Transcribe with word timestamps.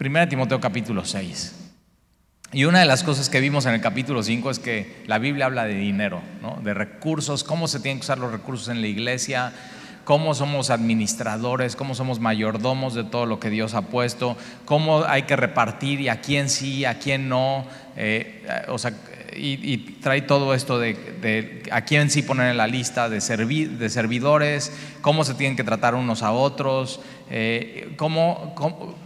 1 0.00 0.28
Timoteo 0.28 0.58
capítulo 0.60 1.04
6. 1.04 1.56
Y 2.52 2.64
una 2.64 2.80
de 2.80 2.86
las 2.86 3.04
cosas 3.04 3.28
que 3.28 3.38
vimos 3.38 3.66
en 3.66 3.74
el 3.74 3.82
capítulo 3.82 4.22
5 4.22 4.50
es 4.50 4.58
que 4.58 5.02
la 5.06 5.18
Biblia 5.18 5.44
habla 5.44 5.64
de 5.66 5.74
dinero, 5.74 6.22
¿no? 6.40 6.58
de 6.62 6.72
recursos, 6.72 7.44
cómo 7.44 7.68
se 7.68 7.80
tienen 7.80 7.98
que 7.98 8.04
usar 8.04 8.16
los 8.16 8.32
recursos 8.32 8.68
en 8.68 8.80
la 8.80 8.86
iglesia, 8.86 9.52
cómo 10.04 10.34
somos 10.34 10.70
administradores, 10.70 11.76
cómo 11.76 11.94
somos 11.94 12.18
mayordomos 12.18 12.94
de 12.94 13.04
todo 13.04 13.26
lo 13.26 13.40
que 13.40 13.50
Dios 13.50 13.74
ha 13.74 13.82
puesto, 13.82 14.38
cómo 14.64 15.04
hay 15.04 15.24
que 15.24 15.36
repartir 15.36 16.00
y 16.00 16.08
a 16.08 16.22
quién 16.22 16.48
sí, 16.48 16.86
a 16.86 16.98
quién 16.98 17.28
no. 17.28 17.66
Eh, 17.94 18.42
o 18.68 18.78
sea, 18.78 18.94
y, 19.36 19.76
trae 20.00 20.22
todo 20.22 20.54
esto 20.54 20.78
de, 20.78 21.62
a 21.70 21.82
quién 21.82 22.08
sí 22.08 22.22
poner 22.22 22.50
en 22.50 22.56
la 22.56 22.66
lista 22.66 23.10
de, 23.10 23.20
de 23.20 23.88
servidores, 23.90 24.72
cómo 25.02 25.24
se 25.24 25.34
tienen 25.34 25.56
que 25.56 25.64
tratar 25.64 25.94
unos 25.94 26.22
a 26.22 26.32
otros, 26.32 27.00
eh, 27.30 27.92
cómo, 27.96 28.54
cómo, 28.54 28.96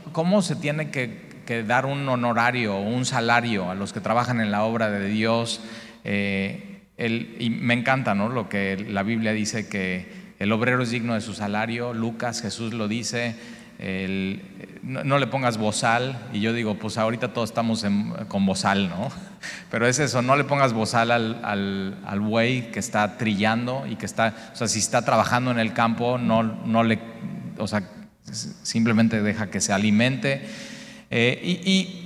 se 0.43 0.57
tiene 0.57 0.91
que, 0.91 1.35
dar 1.67 1.87
un 1.87 2.09
honorario, 2.09 2.79
un 2.79 3.05
salario 3.05 3.71
a 3.71 3.75
los 3.75 3.93
que 3.93 4.01
trabajan 4.01 4.41
en 4.41 4.51
la 4.51 4.65
obra 4.65 4.91
de 4.91 5.09
Dios. 5.09 5.61
Eh, 6.05 6.81
y 6.97 7.51
me 7.51 7.75
encanta 7.75 8.15
¿no? 8.15 8.29
lo 8.29 8.49
que 8.49 8.77
la 8.89 9.03
Biblia 9.03 9.33
dice 9.33 9.69
que 9.69 10.07
el 10.39 10.53
obrero 10.53 10.83
es 10.83 10.91
digno 10.91 11.15
de 11.15 11.21
su 11.21 11.35
salario, 11.35 11.93
Lucas, 11.93 12.41
Jesús 12.41 12.73
lo 12.73 12.89
dice, 12.89 13.37
no, 14.83 15.19
le 15.19 15.27
pongas 15.27 15.59
bozal, 15.59 16.19
y 16.33 16.41
yo 16.41 16.53
digo, 16.53 16.75
pues 16.77 16.99
ahorita 16.99 17.33
todos 17.33 17.51
estamos 17.51 17.85
con 18.29 18.47
bozal, 18.47 18.89
¿no? 18.89 19.11
Pero 19.71 19.87
es 19.87 19.99
eso, 19.99 20.23
no 20.23 20.37
le 20.37 20.45
pongas 20.45 20.73
bozal 20.73 21.11
al, 21.11 21.97
al, 22.05 22.21
buey 22.21 22.71
que 22.71 22.79
está 22.79 23.17
trillando 23.17 23.87
y 23.89 23.97
que 23.97 24.07
está, 24.07 24.35
o 24.53 24.57
sea, 24.57 24.69
si 24.69 24.79
está 24.79 25.05
trabajando 25.05 25.51
en 25.51 25.59
el 25.59 25.73
campo, 25.73 26.19
no, 26.19 26.43
no 26.43 26.83
le, 26.83 26.99
o 27.59 27.67
sea, 27.67 27.83
simplemente 28.63 29.23
deja 29.23 29.51
que 29.51 29.61
se 29.61 29.73
alimente. 29.73 30.43
Eh, 31.11 31.41
y, 31.43 32.01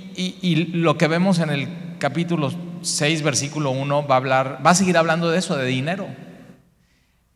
lo 0.73 0.97
que 0.97 1.07
vemos 1.07 1.39
en 1.39 1.49
el 1.49 1.69
capítulo 1.97 2.51
6, 2.81 3.21
versículo 3.23 3.71
1, 3.71 4.07
va 4.07 4.15
a 4.15 4.17
hablar, 4.17 4.61
va 4.65 4.71
a 4.71 4.75
seguir 4.75 4.97
hablando 4.97 5.29
de 5.29 5.39
eso, 5.39 5.55
de 5.55 5.65
dinero. 5.65 6.07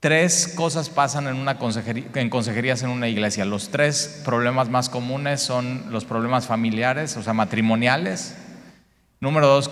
Tres 0.01 0.51
cosas 0.53 0.89
pasan 0.89 1.27
en, 1.27 1.35
una 1.35 1.57
consejería, 1.57 2.05
en 2.15 2.29
consejerías 2.29 2.83
en 2.83 2.89
una 2.89 3.07
iglesia. 3.07 3.45
Los 3.45 3.69
tres 3.69 4.21
problemas 4.25 4.69
más 4.69 4.89
comunes 4.89 5.41
son 5.41 5.85
los 5.91 6.03
problemas 6.03 6.45
familiares, 6.45 7.15
o 7.15 7.23
sea, 7.23 7.33
matrimoniales. 7.33 8.35
Número 9.21 9.47
dos, 9.47 9.69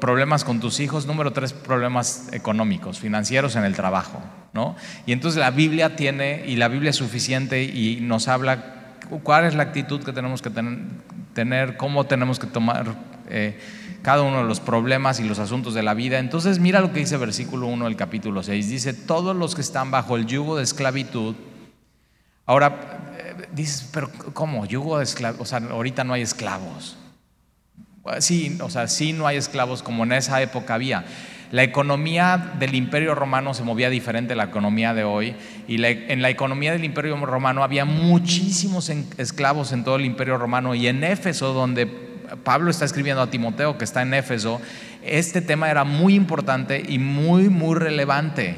problemas 0.00 0.44
con 0.44 0.60
tus 0.60 0.80
hijos. 0.80 1.04
Número 1.04 1.34
tres, 1.34 1.52
problemas 1.52 2.28
económicos, 2.32 2.98
financieros 2.98 3.56
en 3.56 3.64
el 3.64 3.76
trabajo. 3.76 4.22
¿no? 4.54 4.76
Y 5.04 5.12
entonces 5.12 5.38
la 5.38 5.50
Biblia 5.50 5.96
tiene, 5.96 6.44
y 6.46 6.56
la 6.56 6.68
Biblia 6.68 6.88
es 6.88 6.96
suficiente 6.96 7.64
y 7.64 7.98
nos 8.00 8.28
habla 8.28 8.73
cuál 9.22 9.44
es 9.44 9.54
la 9.54 9.64
actitud 9.64 10.02
que 10.02 10.12
tenemos 10.12 10.42
que 10.42 10.50
tener, 11.34 11.76
cómo 11.76 12.04
tenemos 12.04 12.38
que 12.38 12.46
tomar 12.46 12.94
eh, 13.28 13.58
cada 14.02 14.22
uno 14.22 14.38
de 14.38 14.44
los 14.44 14.60
problemas 14.60 15.20
y 15.20 15.24
los 15.24 15.38
asuntos 15.38 15.74
de 15.74 15.82
la 15.82 15.94
vida. 15.94 16.18
Entonces 16.18 16.58
mira 16.58 16.80
lo 16.80 16.92
que 16.92 17.00
dice 17.00 17.16
versículo 17.16 17.66
1 17.66 17.84
del 17.86 17.96
capítulo 17.96 18.42
6. 18.42 18.68
Dice, 18.68 18.92
todos 18.92 19.34
los 19.34 19.54
que 19.54 19.60
están 19.60 19.90
bajo 19.90 20.16
el 20.16 20.26
yugo 20.26 20.56
de 20.56 20.64
esclavitud. 20.64 21.34
Ahora, 22.46 23.12
eh, 23.18 23.48
dices, 23.52 23.88
pero 23.92 24.10
¿cómo? 24.32 24.66
Yugo 24.66 24.98
de 24.98 25.04
esclavitud. 25.04 25.42
O 25.42 25.46
sea, 25.46 25.58
ahorita 25.58 26.04
no 26.04 26.12
hay 26.12 26.22
esclavos. 26.22 26.98
Sí, 28.18 28.58
o 28.60 28.68
sea, 28.68 28.86
sí 28.86 29.14
no 29.14 29.26
hay 29.26 29.38
esclavos 29.38 29.82
como 29.82 30.04
en 30.04 30.12
esa 30.12 30.42
época 30.42 30.74
había. 30.74 31.06
La 31.54 31.62
economía 31.62 32.54
del 32.58 32.74
imperio 32.74 33.14
romano 33.14 33.54
se 33.54 33.62
movía 33.62 33.88
diferente 33.88 34.32
a 34.32 34.36
la 34.36 34.42
economía 34.42 34.92
de 34.92 35.04
hoy 35.04 35.36
y 35.68 35.76
en 35.84 36.20
la 36.20 36.28
economía 36.28 36.72
del 36.72 36.82
imperio 36.82 37.14
romano 37.24 37.62
había 37.62 37.84
muchísimos 37.84 38.90
esclavos 39.18 39.70
en 39.70 39.84
todo 39.84 39.94
el 39.94 40.04
imperio 40.04 40.36
romano 40.36 40.74
y 40.74 40.88
en 40.88 41.04
Éfeso, 41.04 41.52
donde 41.52 41.86
Pablo 42.42 42.72
está 42.72 42.84
escribiendo 42.84 43.22
a 43.22 43.30
Timoteo, 43.30 43.78
que 43.78 43.84
está 43.84 44.02
en 44.02 44.14
Éfeso, 44.14 44.60
este 45.04 45.42
tema 45.42 45.70
era 45.70 45.84
muy 45.84 46.16
importante 46.16 46.82
y 46.88 46.98
muy, 46.98 47.48
muy 47.48 47.78
relevante 47.78 48.56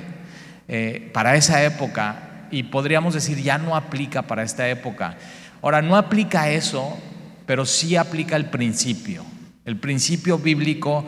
eh, 0.67 1.11
para 1.13 1.37
esa 1.37 1.63
época 1.65 2.47
y 2.51 2.63
podríamos 2.63 3.13
decir 3.13 3.43
ya 3.43 3.59
no 3.59 3.77
aplica 3.77 4.23
para 4.23 4.43
esta 4.43 4.71
época. 4.71 5.19
Ahora, 5.61 5.83
no 5.83 5.97
aplica 5.97 6.49
eso, 6.49 6.97
pero 7.45 7.67
sí 7.67 7.95
aplica 7.95 8.37
el 8.37 8.47
principio, 8.47 9.23
el 9.67 9.77
principio 9.77 10.39
bíblico, 10.39 11.05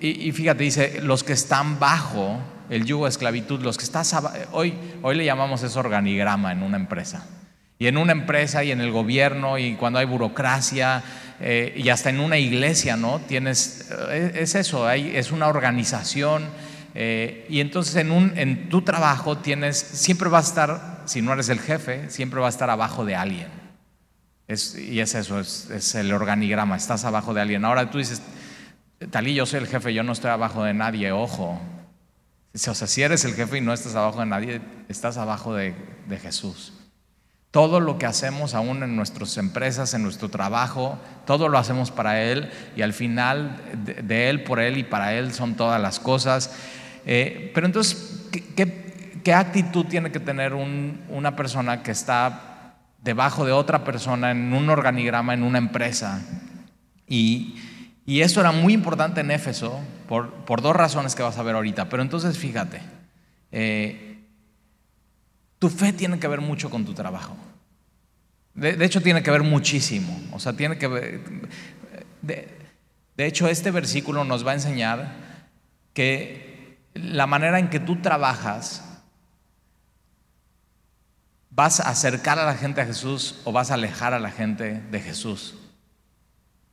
y, 0.00 0.32
fíjate, 0.32 0.64
dice, 0.64 1.00
los 1.02 1.24
que 1.24 1.32
están 1.32 1.78
bajo 1.78 2.40
el 2.70 2.84
yugo 2.84 3.04
de 3.04 3.10
esclavitud, 3.10 3.60
los 3.60 3.78
que 3.78 3.84
estás 3.84 4.14
hoy, 4.52 4.74
hoy 5.02 5.16
le 5.16 5.24
llamamos 5.24 5.62
eso 5.62 5.80
organigrama 5.80 6.52
en 6.52 6.62
una 6.62 6.76
empresa. 6.76 7.26
Y 7.78 7.86
en 7.86 7.96
una 7.96 8.12
empresa 8.12 8.64
y 8.64 8.72
en 8.72 8.80
el 8.80 8.90
gobierno 8.90 9.56
y 9.56 9.74
cuando 9.74 10.00
hay 10.00 10.06
burocracia 10.06 11.02
eh, 11.40 11.74
y 11.76 11.88
hasta 11.90 12.10
en 12.10 12.18
una 12.18 12.36
iglesia, 12.36 12.96
¿no? 12.96 13.20
Tienes, 13.20 13.88
eh, 14.10 14.32
es 14.34 14.56
eso, 14.56 14.90
es 14.90 15.30
una 15.30 15.46
organización 15.46 16.48
eh, 16.94 17.46
y 17.48 17.60
entonces 17.60 17.94
en, 17.96 18.10
un, 18.10 18.32
en 18.36 18.68
tu 18.68 18.82
trabajo 18.82 19.38
tienes, 19.38 19.78
siempre 19.78 20.28
va 20.28 20.38
a 20.38 20.42
estar, 20.42 21.02
si 21.04 21.22
no 21.22 21.32
eres 21.32 21.48
el 21.48 21.60
jefe, 21.60 22.10
siempre 22.10 22.40
va 22.40 22.46
a 22.46 22.50
estar 22.50 22.68
abajo 22.70 23.04
de 23.04 23.14
alguien. 23.14 23.46
Y 24.48 24.98
es 24.98 25.14
eso, 25.14 25.38
es, 25.38 25.68
es, 25.70 25.94
el 25.94 26.10
organigrama, 26.12 26.74
estás 26.76 27.04
abajo 27.04 27.34
de 27.34 27.42
alguien. 27.42 27.64
Ahora 27.64 27.90
tú 27.90 27.98
dices, 27.98 28.22
Talí, 29.10 29.34
yo 29.34 29.46
soy 29.46 29.60
el 29.60 29.68
jefe, 29.68 29.94
yo 29.94 30.02
no 30.02 30.12
estoy 30.12 30.30
abajo 30.30 30.64
de 30.64 30.74
nadie, 30.74 31.12
ojo. 31.12 31.60
O 32.52 32.58
sea, 32.58 32.74
si 32.74 33.02
eres 33.02 33.24
el 33.24 33.34
jefe 33.34 33.58
y 33.58 33.60
no 33.60 33.72
estás 33.72 33.94
abajo 33.94 34.18
de 34.20 34.26
nadie, 34.26 34.60
estás 34.88 35.16
abajo 35.16 35.54
de, 35.54 35.74
de 36.08 36.18
Jesús. 36.18 36.72
Todo 37.52 37.78
lo 37.80 37.96
que 37.96 38.06
hacemos 38.06 38.54
aún 38.54 38.82
en 38.82 38.96
nuestras 38.96 39.36
empresas, 39.38 39.94
en 39.94 40.02
nuestro 40.02 40.28
trabajo, 40.28 40.98
todo 41.26 41.48
lo 41.48 41.58
hacemos 41.58 41.90
para 41.90 42.22
Él 42.22 42.50
y 42.76 42.82
al 42.82 42.92
final 42.92 43.62
de, 43.84 44.28
Él, 44.28 44.42
por 44.42 44.58
Él 44.60 44.76
y 44.76 44.84
para 44.84 45.14
Él 45.14 45.32
son 45.32 45.54
todas 45.54 45.80
las 45.80 46.00
cosas. 46.00 46.54
Eh, 47.06 47.52
pero 47.54 47.66
entonces, 47.66 48.28
¿qué, 48.54 49.32
actitud 49.32 49.84
tiene 49.86 50.10
que 50.10 50.20
tener 50.20 50.54
una 50.54 51.36
persona 51.36 51.82
que 51.82 51.90
está 51.90 52.74
debajo 53.02 53.44
de 53.44 53.52
otra 53.52 53.84
persona 53.84 54.30
en 54.30 54.52
un 54.52 54.68
organigrama, 54.68 55.32
en 55.32 55.42
una 55.42 55.58
empresa? 55.58 56.20
Y, 57.06 57.56
y 58.08 58.22
eso 58.22 58.40
era 58.40 58.52
muy 58.52 58.72
importante 58.72 59.20
en 59.20 59.30
Éfeso 59.30 59.78
por, 60.08 60.32
por, 60.46 60.62
dos 60.62 60.74
razones 60.74 61.14
que 61.14 61.22
vas 61.22 61.36
a 61.36 61.42
ver 61.42 61.54
ahorita. 61.54 61.90
Pero 61.90 62.02
entonces, 62.02 62.38
fíjate. 62.38 62.80
Eh, 63.52 64.24
tu 65.58 65.68
fe 65.68 65.92
tiene 65.92 66.18
que 66.18 66.26
ver 66.26 66.40
mucho 66.40 66.70
con 66.70 66.86
tu 66.86 66.94
trabajo. 66.94 67.36
De, 68.54 68.82
hecho, 68.82 69.02
tiene 69.02 69.22
que 69.22 69.30
ver 69.30 69.42
muchísimo. 69.42 70.18
O 70.32 70.40
sea, 70.40 70.54
tiene 70.54 70.78
que 70.78 70.86
ver... 70.86 71.20
De, 72.22 72.48
de 73.14 73.26
hecho, 73.26 73.46
este 73.46 73.70
versículo 73.70 74.24
nos 74.24 74.46
va 74.46 74.52
a 74.52 74.54
enseñar 74.54 75.12
que 75.92 76.78
la 76.94 77.26
manera 77.26 77.58
en 77.58 77.68
que 77.68 77.78
tú 77.78 77.96
trabajas 78.00 79.02
vas 81.50 81.80
a 81.80 81.90
acercar 81.90 82.38
a 82.38 82.46
la 82.46 82.54
gente 82.54 82.80
a 82.80 82.86
Jesús 82.86 83.42
o 83.44 83.52
vas 83.52 83.70
a 83.70 83.74
alejar 83.74 84.14
a 84.14 84.18
la 84.18 84.30
gente 84.30 84.80
de 84.80 84.98
Jesús. 84.98 85.56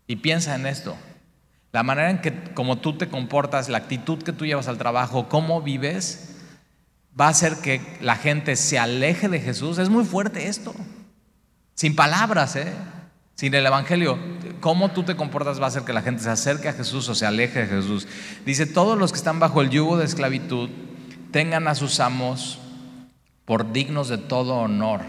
Y 0.07 0.16
piensa 0.16 0.56
en 0.56 0.66
esto. 0.66 0.95
La 1.75 1.84
manera 1.84 2.09
en 2.09 2.22
que 2.22 2.34
como 2.53 2.78
tú 2.78 2.97
te 2.97 3.09
comportas, 3.09 3.68
la 3.68 3.80
actitud 3.80 4.24
que 4.24 4.31
tú 4.31 4.46
llevas 4.46 4.69
al 4.69 4.78
trabajo, 4.78 5.28
cómo 5.28 5.62
vives, 5.62 6.38
va 7.19 7.25
a 7.25 7.31
hacer 7.31 7.58
que 7.58 7.81
la 8.00 8.16
gente 8.16 8.56
se 8.56 8.80
aleje 8.80 9.28
de 9.28 9.41
Jesús. 9.41 9.78
Es 9.78 9.90
muy 9.90 10.06
fuerte 10.06 10.47
esto. 10.47 10.74
Sin 11.74 11.94
palabras, 11.94 12.56
¿eh? 12.56 12.74
Sin 13.36 13.53
el 13.53 13.66
Evangelio. 13.66 14.18
Cómo 14.62 14.91
tú 14.91 15.03
te 15.03 15.18
comportas 15.18 15.59
va 15.59 15.66
a 15.66 15.68
hacer 15.68 15.84
que 15.84 15.91
la 15.91 16.02
gente 16.02 16.24
se 16.24 16.30
acerque 16.30 16.69
a 16.69 16.74
Jesús 16.74 17.09
o 17.09 17.13
se 17.13 17.25
aleje 17.25 17.66
de 17.66 17.68
Jesús. 17.68 18.07
Dice, 18.46 18.68
todos 18.68 18.97
los 18.97 19.12
que 19.12 19.18
están 19.18 19.42
bajo 19.42 19.62
el 19.62 19.69
yugo 19.69 19.97
de 19.97 20.06
esclavitud 20.06 20.69
tengan 21.31 21.68
a 21.68 21.75
sus 21.75 22.00
amos 22.00 22.57
por 23.44 23.74
dignos 23.74 24.07
de 24.07 24.18
todo 24.18 24.56
honor. 24.56 25.02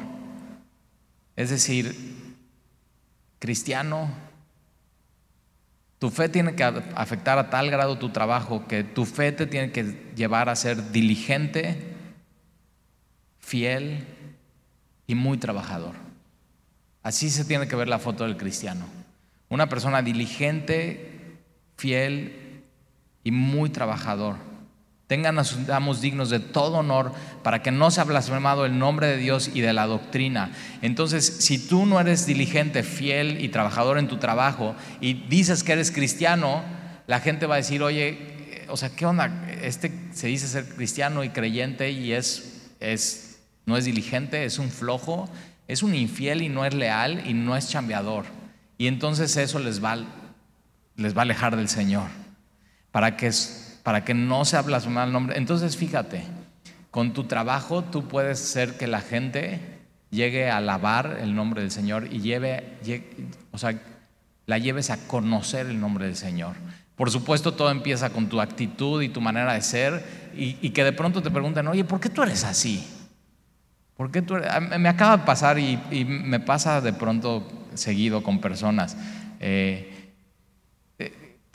Es 1.37 1.51
decir, 1.51 1.95
cristiano, 3.39 4.11
tu 5.99 6.11
fe 6.11 6.29
tiene 6.29 6.55
que 6.55 6.63
afectar 6.63 7.39
a 7.39 7.49
tal 7.49 7.71
grado 7.71 7.99
tu 7.99 8.11
trabajo 8.11 8.67
que 8.67 8.85
tu 8.85 9.07
fe 9.07 9.33
te 9.33 9.47
tiene 9.47 9.73
que 9.73 10.13
llevar 10.15 10.49
a 10.49 10.57
ser 10.57 10.93
diligente, 10.93 11.95
fiel 13.39 14.07
y 15.07 15.15
muy 15.15 15.39
trabajador. 15.39 15.95
Así 17.03 17.31
se 17.31 17.45
tiene 17.45 17.69
que 17.69 17.77
ver 17.77 17.89
la 17.89 17.99
foto 17.99 18.25
del 18.25 18.37
cristiano. 18.37 18.85
Una 19.49 19.69
persona 19.69 20.03
diligente, 20.03 21.39
fiel 21.77 22.63
y 23.23 23.31
muy 23.31 23.71
trabajador. 23.71 24.37
Tengan 25.07 25.39
a 25.39 25.45
dignos 26.01 26.31
de 26.31 26.41
todo 26.41 26.79
honor 26.79 27.13
para 27.45 27.63
que 27.63 27.71
no 27.71 27.91
sea 27.91 28.05
blasfemado 28.05 28.67
el 28.67 28.79
nombre 28.79 29.07
de 29.07 29.17
Dios 29.19 29.51
y 29.55 29.61
de 29.61 29.73
la 29.73 29.87
doctrina. 29.87 30.51
Entonces, 30.83 31.25
si 31.25 31.59
tú 31.59 31.87
no 31.87 32.01
eres 32.01 32.27
diligente, 32.27 32.83
fiel 32.83 33.41
y 33.41 33.49
trabajador 33.49 33.99
en 33.99 34.09
tu 34.09 34.17
trabajo 34.17 34.75
y 35.01 35.15
dices 35.15 35.63
que 35.63 35.73
eres 35.73 35.93
cristiano, 35.93 36.65
la 37.07 37.21
gente 37.21 37.47
va 37.47 37.55
a 37.55 37.59
decir, 37.59 37.83
oye, 37.83 38.67
o 38.69 38.77
sea, 38.77 38.91
¿qué 38.91 39.07
onda? 39.07 39.47
Este 39.63 39.93
se 40.13 40.27
dice 40.27 40.49
ser 40.49 40.69
cristiano 40.69 41.23
y 41.23 41.29
creyente 41.29 41.91
y 41.91 42.13
es, 42.13 42.69
es 42.81 43.39
no 43.65 43.77
es 43.77 43.85
diligente, 43.85 44.45
es 44.45 44.59
un 44.59 44.71
flojo, 44.71 45.29
es 45.69 45.83
un 45.83 45.95
infiel 45.95 46.43
y 46.43 46.49
no 46.49 46.65
es 46.65 46.75
leal 46.75 47.23
y 47.27 47.35
no 47.35 47.57
es 47.57 47.69
chambeador. 47.69 48.25
Y 48.79 48.87
entonces 48.87 49.37
eso 49.37 49.59
les 49.59 49.83
va, 49.83 49.99
les 50.97 51.15
va 51.15 51.21
a 51.21 51.23
alejar 51.23 51.57
del 51.57 51.69
Señor, 51.69 52.09
para 52.93 53.17
que, 53.17 53.31
para 53.87 54.05
que 54.05 54.15
no 54.15 54.45
se 54.45 54.61
blasfemar 54.63 55.07
el 55.07 55.13
nombre. 55.13 55.39
Entonces 55.39 55.77
fíjate, 55.77 56.25
con 56.91 57.13
tu 57.13 57.23
trabajo 57.23 57.85
tú 57.85 58.09
puedes 58.09 58.43
hacer 58.43 58.77
que 58.77 58.89
la 58.89 59.01
gente 59.01 59.61
llegue 60.11 60.51
a 60.51 60.57
alabar 60.57 61.19
el 61.21 61.37
nombre 61.37 61.61
del 61.63 61.71
Señor 61.71 62.09
y 62.11 62.19
lleve, 62.19 62.65
o 63.53 63.59
sea, 63.59 63.81
la 64.47 64.59
lleves 64.59 64.91
a 64.91 65.07
conocer 65.07 65.67
el 65.67 65.79
nombre 65.79 66.07
del 66.07 66.17
Señor. 66.17 66.57
Por 66.97 67.13
supuesto, 67.13 67.55
todo 67.55 67.71
empieza 67.71 68.11
con 68.11 68.29
tu 68.29 68.41
actitud 68.41 69.01
y 69.03 69.09
tu 69.09 69.21
manera 69.21 69.55
de 69.55 69.63
ser 69.63 70.33
y, 70.35 70.71
que 70.71 70.83
de 70.83 70.91
pronto 70.91 71.23
te 71.23 71.31
pregunten, 71.31 71.69
oye, 71.69 71.85
¿por 71.85 72.01
qué 72.01 72.09
tú 72.09 72.25
eres 72.25 72.43
así? 72.43 72.85
¿Por 73.97 74.11
qué 74.11 74.21
tú 74.21 74.35
Me 74.81 74.89
acaba 74.89 75.19
de 75.19 75.23
pasar 75.23 75.61
y, 75.61 75.79
me 76.05 76.41
pasa 76.41 76.81
de 76.81 76.93
pronto 76.93 77.47
seguido 77.75 78.25
con 78.25 78.41
personas. 78.41 78.97
Eh, 79.39 79.96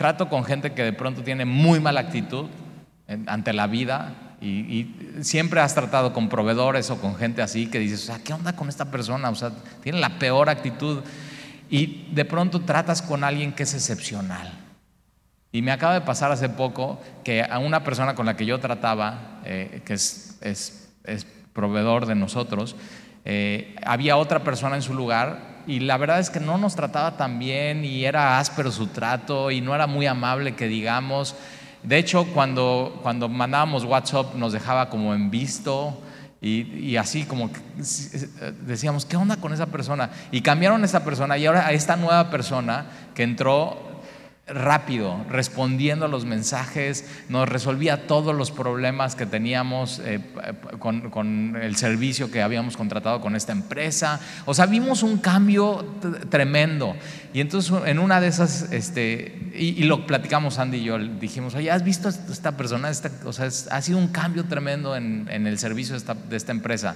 trato 0.02 0.30
con 0.30 0.44
gente 0.44 0.74
que 0.74 0.82
de 0.82 0.94
pronto 0.94 1.22
tiene 1.22 1.46
muy 1.46 1.80
mala 1.80 2.00
actitud 2.00 2.48
ante 3.28 3.54
la 3.54 3.68
vida 3.68 4.36
y, 4.42 4.96
siempre 5.22 5.62
has 5.62 5.76
tratado 5.76 6.12
con 6.12 6.28
proveedores 6.28 6.90
o 6.90 7.00
con 7.00 7.16
gente 7.16 7.44
así 7.44 7.68
que 7.68 7.78
dices, 7.78 8.02
o 8.02 8.06
sea, 8.08 8.18
¿qué 8.24 8.34
onda 8.34 8.56
con 8.56 8.68
esta 8.68 8.86
persona? 8.86 9.30
O 9.30 9.36
sea, 9.36 9.52
tiene 9.84 10.00
la 10.00 10.18
peor 10.18 10.50
actitud 10.50 11.04
y 11.70 12.08
de 12.12 12.26
pronto 12.26 12.62
tratas 12.62 13.04
con 13.04 13.24
alguien 13.24 13.54
que 13.54 13.62
es 13.62 13.76
excepcional. 13.76 14.52
Y 15.52 15.62
me 15.62 15.72
acaba 15.72 15.94
de 15.94 16.02
pasar 16.02 16.32
hace 16.32 16.50
poco 16.50 17.00
que 17.24 17.44
a 17.44 17.60
una 17.60 17.84
persona 17.84 18.16
con 18.16 18.26
la 18.26 18.36
que 18.36 18.48
yo 18.48 18.60
trataba, 18.60 19.42
eh, 19.46 19.84
que 19.86 19.94
es, 19.94 20.40
es, 20.42 21.28
proveedor 21.54 22.08
de 22.08 22.16
nosotros, 22.16 22.76
eh, 23.24 23.76
había 23.86 24.18
otra 24.18 24.44
persona 24.44 24.78
en 24.78 24.82
su 24.82 24.96
lugar 24.96 25.51
y 25.72 25.80
la 25.80 25.96
verdad 25.96 26.20
es 26.20 26.30
que 26.30 26.42
no 26.42 26.58
nos 26.58 26.76
trataba 26.76 27.16
tan 27.16 27.40
bien 27.40 27.86
y 27.86 28.04
era 28.04 28.40
áspero 28.40 28.74
su 28.74 28.88
trato 28.88 29.52
y 29.52 29.62
no 29.62 29.74
era 29.74 29.88
muy 29.88 30.06
amable 30.06 30.54
que 30.54 30.68
digamos. 30.68 31.34
De 31.82 31.98
hecho, 31.98 32.26
cuando, 32.34 33.00
cuando 33.02 33.30
mandábamos 33.30 33.86
WhatsApp 33.86 34.36
nos 34.36 34.52
dejaba 34.52 34.90
como 34.90 35.14
en 35.14 35.32
visto 35.32 35.98
y, 36.42 36.64
y, 36.78 36.98
así 36.98 37.24
como 37.24 37.50
decíamos, 38.66 39.06
¿qué 39.06 39.16
onda 39.16 39.38
con 39.38 39.54
esa 39.54 39.68
persona? 39.68 40.10
Y 40.32 40.42
cambiaron 40.42 40.82
a 40.82 40.86
esa 40.86 41.06
persona 41.06 41.38
y 41.38 41.46
ahora 41.46 41.66
a 41.66 41.72
esta 41.72 41.96
nueva 41.96 42.30
persona 42.30 42.88
que 43.16 43.24
entró 43.24 43.91
rápido, 44.54 45.26
respondiendo 45.30 46.06
a 46.06 46.08
los 46.08 46.26
mensajes, 46.26 47.06
nos 47.30 47.48
resolvía 47.48 48.08
todos 48.08 48.36
los 48.36 48.52
problemas 48.52 49.16
que 49.16 49.26
teníamos 49.26 50.02
eh, 50.04 50.20
con, 50.80 51.56
el 51.56 51.76
servicio 51.76 52.32
que 52.32 52.42
habíamos 52.42 52.78
contratado 52.78 53.22
con 53.22 53.36
esta 53.36 53.52
empresa. 53.52 54.20
O 54.46 54.54
sea, 54.54 54.66
vimos 54.66 55.04
un 55.04 55.18
cambio 55.18 55.86
tremendo. 56.30 56.96
Y 57.34 57.42
entonces 57.42 57.74
en 57.86 58.00
una 58.00 58.20
de 58.22 58.28
esas, 58.28 58.72
este, 58.72 59.52
y, 59.56 59.84
lo 59.84 60.06
platicamos 60.06 60.60
Andy 60.60 60.78
y 60.78 60.84
yo, 60.84 60.98
dijimos, 60.98 61.56
oye, 61.56 61.72
¿has 61.72 61.84
visto 61.84 62.10
esta 62.10 62.58
persona? 62.58 62.92
o 63.26 63.34
sea, 63.34 63.46
ha 63.46 63.82
sido 63.82 63.98
un 63.98 64.10
cambio 64.10 64.46
tremendo 64.46 64.96
en, 64.96 65.28
el 65.30 65.58
servicio 65.58 65.98
de 65.98 66.38
esta, 66.38 66.52
empresa. 66.52 66.96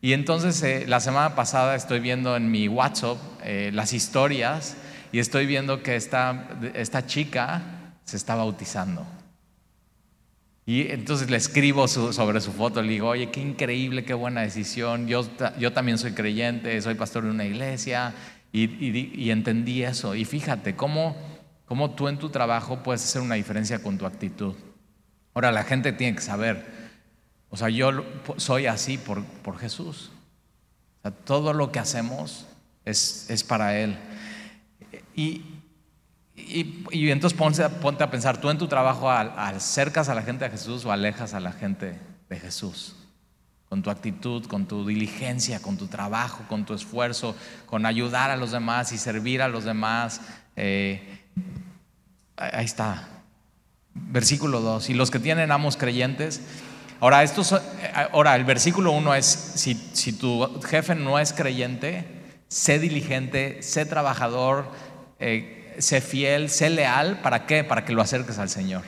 Y 0.00 0.12
entonces 0.12 0.62
eh, 0.62 0.84
la 0.86 1.00
semana 1.00 1.34
pasada 1.34 1.74
estoy 1.74 1.98
viendo 1.98 2.36
en 2.36 2.50
mi 2.50 2.68
WhatsApp 2.68 3.16
eh, 3.42 3.70
las 3.72 3.92
historias 3.92 4.76
y 5.14 5.20
estoy 5.20 5.46
viendo 5.46 5.80
que 5.80 5.94
esta, 5.94 6.48
esta 6.74 7.06
chica 7.06 7.62
se 8.04 8.16
está 8.16 8.34
bautizando. 8.34 9.06
Y 10.66 10.90
entonces 10.90 11.30
le 11.30 11.36
escribo 11.36 11.86
sobre 11.86 12.40
su 12.40 12.50
foto, 12.50 12.82
le 12.82 12.88
digo, 12.88 13.10
oye, 13.10 13.30
qué 13.30 13.40
increíble, 13.40 14.04
qué 14.04 14.12
buena 14.12 14.40
decisión. 14.40 15.06
Yo, 15.06 15.24
yo 15.56 15.72
también 15.72 15.98
soy 15.98 16.14
creyente, 16.14 16.82
soy 16.82 16.96
pastor 16.96 17.22
de 17.22 17.30
una 17.30 17.44
iglesia 17.44 18.12
y, 18.50 19.30
entendí 19.30 19.84
eso. 19.84 20.16
Y 20.16 20.24
fíjate 20.24 20.74
cómo, 20.74 21.16
cómo 21.66 21.92
tú 21.92 22.08
en 22.08 22.18
tu 22.18 22.30
trabajo 22.30 22.82
puedes 22.82 23.04
hacer 23.04 23.22
una 23.22 23.36
diferencia 23.36 23.80
con 23.80 23.96
tu 23.96 24.06
actitud. 24.06 24.56
Ahora, 25.32 25.52
la 25.52 25.62
gente 25.62 25.92
tiene 25.92 26.16
que 26.16 26.22
saber, 26.22 26.66
o 27.50 27.56
sea, 27.56 27.68
yo 27.68 28.04
soy 28.36 28.66
así 28.66 28.98
por, 28.98 29.22
por 29.22 29.58
Jesús. 29.58 30.10
Todo 31.22 31.52
lo 31.52 31.70
que 31.70 31.78
hacemos 31.78 32.46
es, 32.84 33.30
es 33.30 33.44
para 33.44 33.78
Él. 33.78 33.96
Y, 35.14 35.42
y, 36.36 37.10
entonces 37.10 37.38
ponte, 37.38 37.62
a 38.02 38.10
pensar, 38.10 38.40
tú 38.40 38.50
en 38.50 38.58
tu 38.58 38.66
trabajo 38.66 39.10
acercas 39.10 40.08
a 40.08 40.14
la 40.14 40.22
gente 40.22 40.44
a 40.44 40.50
Jesús 40.50 40.84
o 40.84 40.92
alejas 40.92 41.34
a 41.34 41.40
la 41.40 41.52
gente 41.52 41.98
de 42.28 42.40
Jesús. 42.40 42.96
Con 43.68 43.82
tu 43.82 43.90
actitud, 43.90 44.46
con 44.46 44.66
tu 44.66 44.86
diligencia, 44.86 45.60
con 45.62 45.76
tu 45.76 45.86
trabajo, 45.86 46.44
con 46.48 46.64
tu 46.64 46.74
esfuerzo, 46.74 47.36
con 47.66 47.86
ayudar 47.86 48.30
a 48.30 48.36
los 48.36 48.52
demás 48.52 48.92
y 48.92 48.98
servir 48.98 49.42
a 49.42 49.48
los 49.48 49.64
demás. 49.64 50.20
Eh, 50.56 51.24
ahí 52.36 52.64
está. 52.64 53.08
Versículo 53.94 54.60
2. 54.60 54.90
Y 54.90 54.94
los 54.94 55.10
que 55.10 55.18
tienen 55.18 55.52
amos 55.52 55.76
creyentes. 55.76 56.40
Ahora, 57.00 57.22
esto, 57.22 57.42
ahora 58.12 58.34
el 58.34 58.44
versículo 58.44 58.92
1 58.92 59.14
es, 59.14 59.26
si, 59.26 59.74
si 59.92 60.12
tu 60.12 60.60
jefe 60.62 60.94
no 60.94 61.18
es 61.18 61.32
creyente, 61.32 62.06
sé 62.48 62.78
diligente, 62.78 63.62
sé 63.62 63.84
trabajador, 63.84 64.70
eh, 65.26 65.74
sé 65.78 66.02
fiel, 66.02 66.50
sé 66.50 66.68
leal, 66.68 67.20
¿para 67.22 67.46
qué? 67.46 67.64
Para 67.64 67.86
que 67.86 67.94
lo 67.94 68.02
acerques 68.02 68.38
al 68.38 68.50
Señor. 68.50 68.82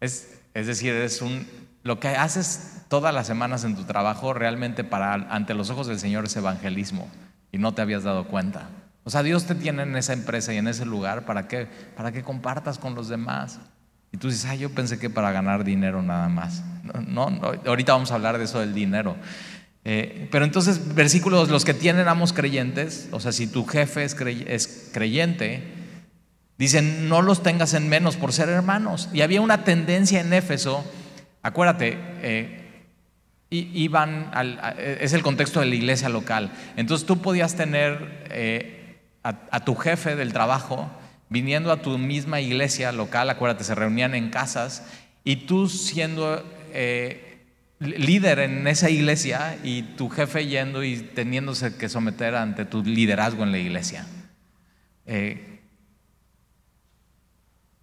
Es, 0.00 0.40
decir, 0.54 0.94
es 0.94 1.20
un, 1.20 1.46
lo 1.82 2.00
que 2.00 2.08
haces 2.08 2.84
todas 2.88 3.12
las 3.12 3.26
semanas 3.26 3.62
en 3.64 3.76
tu 3.76 3.84
trabajo 3.84 4.32
realmente 4.32 4.84
para 4.84 5.12
ante 5.12 5.52
los 5.52 5.68
ojos 5.68 5.86
del 5.86 5.98
Señor 5.98 6.24
es 6.24 6.36
evangelismo 6.36 7.10
y 7.52 7.58
no 7.58 7.74
te 7.74 7.82
habías 7.82 8.04
dado 8.04 8.26
cuenta. 8.26 8.70
O 9.04 9.10
sea, 9.10 9.22
Dios 9.22 9.44
te 9.44 9.54
tiene 9.54 9.82
en 9.82 9.96
esa 9.96 10.14
empresa 10.14 10.54
y 10.54 10.56
en 10.56 10.66
ese 10.66 10.86
lugar 10.86 11.26
para 11.26 11.46
que, 11.46 11.66
para 11.94 12.10
que 12.10 12.22
compartas 12.22 12.78
con 12.78 12.94
los 12.94 13.08
demás. 13.08 13.60
Y 14.12 14.16
tú 14.16 14.28
dices, 14.30 14.46
ah, 14.46 14.54
yo 14.54 14.70
pensé 14.70 14.98
que 14.98 15.10
para 15.10 15.30
ganar 15.30 15.62
dinero 15.62 16.02
nada 16.02 16.30
más. 16.30 16.62
no, 17.06 17.38
ahorita 17.66 17.92
vamos 17.92 18.12
a 18.12 18.14
hablar 18.14 18.38
de 18.38 18.44
eso 18.44 18.60
del 18.60 18.72
dinero. 18.72 19.14
Eh, 19.90 20.28
pero 20.30 20.44
entonces, 20.44 20.94
versículos, 20.94 21.48
los 21.48 21.64
que 21.64 21.72
tienen 21.72 22.08
amos 22.08 22.34
creyentes, 22.34 23.08
o 23.10 23.20
sea, 23.20 23.32
si 23.32 23.46
tu 23.46 23.64
jefe 23.64 24.04
es, 24.04 24.14
creyente, 24.92 25.62
dicen, 26.58 27.08
no 27.08 27.22
los 27.22 27.42
tengas 27.42 27.72
en 27.72 27.88
menos 27.88 28.16
por 28.16 28.34
ser 28.34 28.50
hermanos. 28.50 29.08
Y 29.14 29.22
había 29.22 29.40
una 29.40 29.64
tendencia 29.64 30.20
en 30.20 30.34
Éfeso, 30.34 30.84
acuérdate, 31.40 31.96
eh, 32.20 32.84
iban 33.48 34.30
es 34.76 35.14
el 35.14 35.22
contexto 35.22 35.60
de 35.60 35.64
la 35.64 35.74
iglesia 35.74 36.10
local. 36.10 36.52
Entonces 36.76 37.06
tú 37.06 37.22
podías 37.22 37.54
tener 37.54 38.26
eh, 38.30 38.98
a, 39.22 39.64
tu 39.64 39.74
jefe 39.74 40.16
del 40.16 40.34
trabajo 40.34 40.90
viniendo 41.30 41.72
a 41.72 41.80
tu 41.80 41.96
misma 41.96 42.42
iglesia 42.42 42.92
local, 42.92 43.30
acuérdate, 43.30 43.64
se 43.64 43.74
reunían 43.74 44.14
en 44.14 44.28
casas, 44.28 44.82
y 45.24 45.46
tú 45.46 45.66
siendo 45.66 46.44
líder 47.80 48.40
en 48.40 48.66
esa 48.66 48.90
iglesia 48.90 49.58
y 49.62 49.82
tu 49.82 50.08
jefe 50.08 50.46
yendo 50.46 50.82
y 50.82 50.96
teniéndose 50.96 51.76
que 51.76 51.88
someter 51.88 52.34
ante 52.34 52.64
tu 52.64 52.82
liderazgo 52.82 53.44
en 53.44 53.52
la 53.52 53.58
iglesia. 53.58 54.06
Eh, 55.06 55.60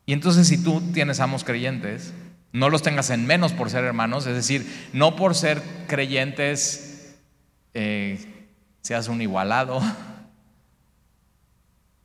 y 0.06 0.14
entonces 0.14 0.48
si 0.48 0.64
tú 0.64 0.82
tienes 0.94 1.20
amos 1.20 1.44
creyentes, 1.44 2.14
no 2.52 2.70
los 2.70 2.82
tengas 2.82 3.10
en 3.10 3.25
menos 3.25 3.54
por 3.54 3.70
ser 3.70 3.84
hermanos, 3.84 4.28
es 4.28 4.36
decir, 4.36 4.66
no 4.94 5.16
por 5.16 5.36
ser 5.36 5.62
creyentes 5.88 7.18
eh, 7.74 8.48
seas 8.82 9.08
un 9.08 9.22
igualado. 9.22 9.82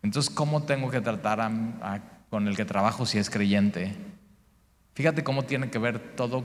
Entonces, 0.03 0.35
¿cómo 0.35 0.63
tengo 0.63 0.91
que 0.91 1.01
tratar 1.01 1.51
con 2.31 2.49
el 2.49 2.57
que 2.57 2.65
trabajo 2.65 3.05
si 3.05 3.19
es 3.19 3.29
creyente? 3.29 3.95
Fíjate 4.95 5.23
cómo 5.23 5.45
tiene 5.45 5.71
que 5.71 5.79
ver 5.79 5.99
todo 6.17 6.45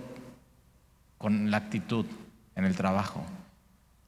con 1.25 1.49
la 1.49 1.57
actitud 1.57 2.05
en 2.55 2.65
el 2.65 2.75
trabajo. 2.75 3.25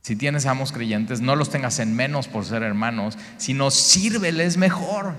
Si 0.04 0.16
tienes 0.16 0.46
amos 0.46 0.72
creyentes, 0.72 1.20
no 1.20 1.36
los 1.36 1.50
tengas 1.50 1.80
en 1.80 1.96
menos 1.96 2.28
por 2.28 2.46
ser 2.46 2.62
hermanos, 2.62 3.18
sino 3.38 3.72
sírveles 3.72 4.58
mejor. 4.58 5.16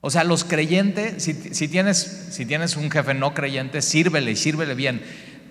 O 0.00 0.08
sea, 0.08 0.24
los 0.24 0.44
creyentes, 0.44 1.22
si, 1.22 1.68
tienes, 1.68 2.30
si 2.30 2.46
tienes 2.46 2.78
un 2.78 2.90
jefe 2.90 3.12
no 3.12 3.34
creyente, 3.34 3.82
sírvele 3.82 4.30
y 4.30 4.36
sírvele 4.36 4.74
bien. 4.74 5.02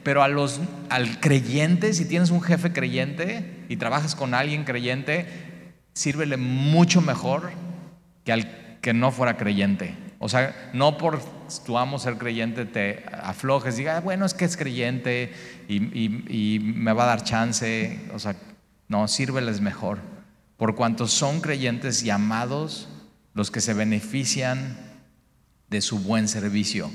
Pero 0.01 0.23
a 0.23 0.27
los, 0.29 0.61
al 0.89 1.19
creyente, 1.19 1.93
si 1.93 2.05
tienes 2.05 2.31
un 2.31 2.41
jefe 2.41 2.73
creyente 2.73 3.63
y 3.69 3.77
trabajas 3.77 4.15
con 4.15 4.33
alguien 4.33 4.63
creyente, 4.63 5.27
sírvele 5.93 6.37
mucho 6.37 7.01
mejor 7.01 7.51
que 8.23 8.31
al 8.31 8.79
que 8.81 8.95
no 8.95 9.11
fuera 9.11 9.37
creyente. 9.37 9.93
O 10.23 10.29
sea, 10.29 10.69
no 10.71 10.99
por 10.99 11.19
tu 11.65 11.79
amo 11.79 11.97
ser 11.97 12.19
creyente 12.19 12.65
te 12.65 13.03
aflojes, 13.11 13.75
diga, 13.75 13.97
ah, 13.97 14.01
bueno, 14.01 14.23
es 14.23 14.35
que 14.35 14.45
es 14.45 14.55
creyente 14.55 15.33
y, 15.67 16.59
me 16.59 16.93
va 16.93 17.03
a 17.03 17.07
dar 17.07 17.23
chance. 17.23 17.99
O 18.13 18.19
sea, 18.19 18.35
no, 18.87 19.07
sírveles 19.07 19.61
mejor. 19.61 19.97
Por 20.57 20.75
cuanto 20.75 21.07
son 21.07 21.41
creyentes 21.41 22.03
y 22.03 22.11
amados 22.11 22.87
los 23.33 23.49
que 23.49 23.61
se 23.61 23.73
benefician 23.73 24.77
de 25.69 25.81
su 25.81 25.97
buen 25.97 26.27
servicio. 26.27 26.91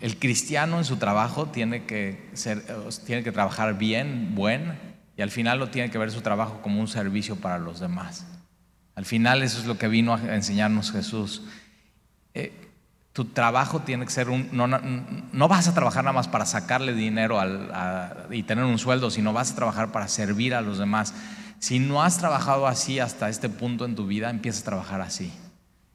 El 0.00 0.20
cristiano 0.20 0.78
en 0.78 0.84
su 0.84 0.98
trabajo 0.98 1.46
tiene 1.46 1.84
que, 1.84 2.30
ser, 2.34 2.62
tiene 3.04 3.24
que 3.24 3.32
trabajar 3.32 3.76
bien, 3.76 4.36
buen, 4.36 4.78
y 5.16 5.22
al 5.22 5.32
final 5.32 5.58
lo 5.58 5.70
tiene 5.70 5.90
que 5.90 5.98
ver 5.98 6.12
su 6.12 6.20
trabajo 6.20 6.62
como 6.62 6.80
un 6.80 6.86
servicio 6.86 7.34
para 7.34 7.58
los 7.58 7.80
demás. 7.80 8.24
Al 8.94 9.04
final 9.04 9.42
eso 9.42 9.58
es 9.58 9.66
lo 9.66 9.78
que 9.78 9.88
vino 9.88 10.14
a 10.14 10.34
enseñarnos 10.36 10.92
Jesús. 10.92 11.42
Eh, 12.34 12.52
tu 13.12 13.26
trabajo 13.26 13.80
tiene 13.80 14.06
que 14.06 14.10
ser 14.10 14.30
un... 14.30 14.48
No, 15.32 15.48
vas 15.48 15.68
a 15.68 15.74
trabajar 15.74 16.02
nada 16.04 16.14
más 16.14 16.28
para 16.28 16.46
sacarle 16.46 16.94
dinero 16.94 17.38
y 18.30 18.42
tener 18.44 18.64
un 18.64 18.78
sueldo, 18.78 19.10
sino 19.10 19.32
vas 19.32 19.52
a 19.52 19.54
trabajar 19.54 19.92
para 19.92 20.08
servir 20.08 20.54
a 20.54 20.62
los 20.62 20.78
demás. 20.78 21.14
Si 21.58 21.78
no 21.78 22.02
has 22.02 22.18
trabajado 22.18 22.66
así 22.66 22.98
hasta 23.00 23.28
este 23.28 23.48
punto 23.48 23.84
en 23.84 23.94
tu 23.94 24.06
vida, 24.06 24.30
empieza 24.30 24.62
a 24.62 24.64
trabajar 24.64 25.02
así. 25.02 25.30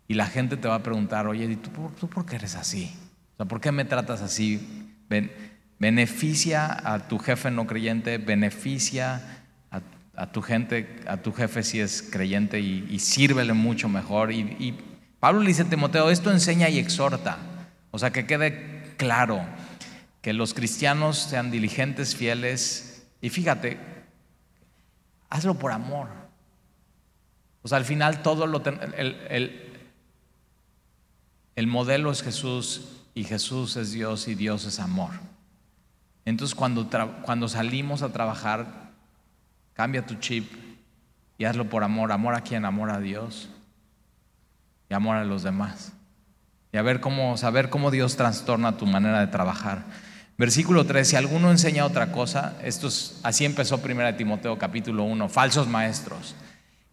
Y 0.08 0.14
la 0.14 0.28
gente 0.28 0.58
te 0.58 0.68
va 0.68 0.76
a 0.76 0.84
preguntar, 0.84 1.28
oye, 1.28 1.46
¿y 1.46 1.56
tú, 1.56 1.72
tú 2.00 2.08
por 2.08 2.26
qué 2.26 2.36
eres 2.36 2.56
así? 2.56 2.94
O 3.34 3.38
sea, 3.38 3.46
¿por 3.48 3.60
qué 3.60 3.72
me 3.72 3.86
tratas 3.86 4.22
así? 4.22 4.94
beneficia 5.80 6.78
a 6.84 7.08
tu 7.08 7.18
jefe 7.18 7.50
no 7.50 7.66
creyente, 7.66 8.18
beneficia 8.18 9.22
a, 10.16 10.32
tu 10.32 10.42
gente, 10.42 11.02
a 11.08 11.18
tu 11.18 11.32
jefe 11.32 11.62
si 11.62 11.80
es 11.80 12.02
creyente 12.02 12.60
y, 12.60 12.88
y 12.90 13.00
sírvele 13.00 13.54
mucho 13.54 13.88
mejor. 13.88 14.32
Y, 14.32 14.76
Pablo 15.20 15.42
dice 15.42 15.64
a 15.64 15.66
Timoteo, 15.66 16.10
esto 16.10 16.32
enseña 16.32 16.70
y 16.70 16.78
exhorta. 16.78 17.38
O 17.92 18.00
sea, 18.00 18.12
que 18.12 18.28
quede 18.28 18.94
claro 18.98 19.42
que 20.22 20.34
los 20.34 20.54
cristianos 20.54 21.18
sean 21.18 21.50
diligentes, 21.50 22.16
fieles. 22.16 23.08
Y 23.22 23.30
fíjate, 23.30 23.80
hazlo 25.30 25.56
por 25.56 25.72
amor. 25.72 26.10
O 27.64 27.68
sea, 27.68 27.80
al 27.80 27.86
final 27.86 28.22
todo 28.22 28.46
lo... 28.46 28.64
El, 28.64 29.16
el, 29.30 29.80
el 31.56 31.68
modelo 31.68 32.12
es 32.12 32.22
Jesús 32.22 33.02
y 33.16 33.24
Jesús 33.24 33.76
es 33.78 33.92
Dios 33.92 34.28
y 34.28 34.36
Dios 34.36 34.66
es 34.66 34.80
amor. 34.80 35.12
Entonces 36.26 36.54
cuando, 36.54 36.88
cuando 37.24 37.48
salimos 37.48 38.04
a 38.04 38.14
trabajar, 38.14 38.92
cambia 39.74 40.06
tu 40.06 40.16
chip 40.16 40.52
y 41.40 41.46
hazlo 41.46 41.68
por 41.68 41.84
amor. 41.84 42.12
Amor 42.12 42.36
a 42.36 42.42
quien, 42.42 42.66
amor 42.66 42.92
a 42.92 43.00
Dios 43.00 43.50
y 44.90 44.94
amor 44.94 45.18
a 45.18 45.26
los 45.26 45.44
demás. 45.44 45.94
Y 46.72 46.78
a 46.78 46.82
ver 46.82 47.00
cómo, 47.00 47.38
saber 47.38 47.70
cómo 47.70 47.92
Dios 47.92 48.18
trastorna 48.18 48.78
tu 48.78 48.86
manera 48.86 49.20
de 49.20 49.28
trabajar. 49.28 49.84
Versículo 50.38 50.86
3, 50.86 51.08
si 51.08 51.16
alguno 51.16 51.50
enseña 51.50 51.86
otra 51.86 52.12
cosa, 52.12 52.56
esto 52.64 52.88
es, 52.88 53.20
así 53.24 53.46
empezó 53.46 53.82
1 53.84 54.16
Timoteo 54.16 54.58
capítulo 54.58 55.04
1, 55.04 55.30
falsos 55.30 55.68
maestros. 55.68 56.36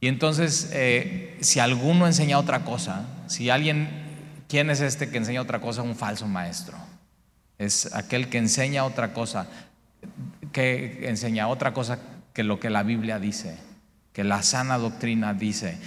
Y 0.01 0.09
entonces, 0.09 0.71
eh, 0.73 1.37
si 1.41 1.61
alguno 1.61 2.07
enseña 2.07 2.39
otra 2.39 2.65
cosa, 2.65 3.07
si 3.27 3.51
alguien, 3.51 3.89
¿quién 4.49 4.71
es 4.71 4.81
este 4.81 5.11
que 5.11 5.19
enseña 5.19 5.43
otra 5.43 5.61
cosa? 5.61 5.83
Un 5.83 5.97
falso 5.97 6.27
maestro 6.27 6.77
es 7.59 7.95
aquel 7.95 8.29
que 8.29 8.39
enseña 8.39 8.85
otra 8.85 9.13
cosa, 9.13 9.47
que 10.53 11.09
enseña 11.09 11.49
otra 11.49 11.73
cosa 11.73 11.99
que 12.33 12.43
lo 12.43 12.59
que 12.59 12.71
la 12.71 12.83
Biblia 12.83 13.19
dice, 13.19 13.57
que 14.13 14.25
la 14.25 14.43
sana 14.43 14.79
doctrina 14.79 15.35
dice. 15.35 15.79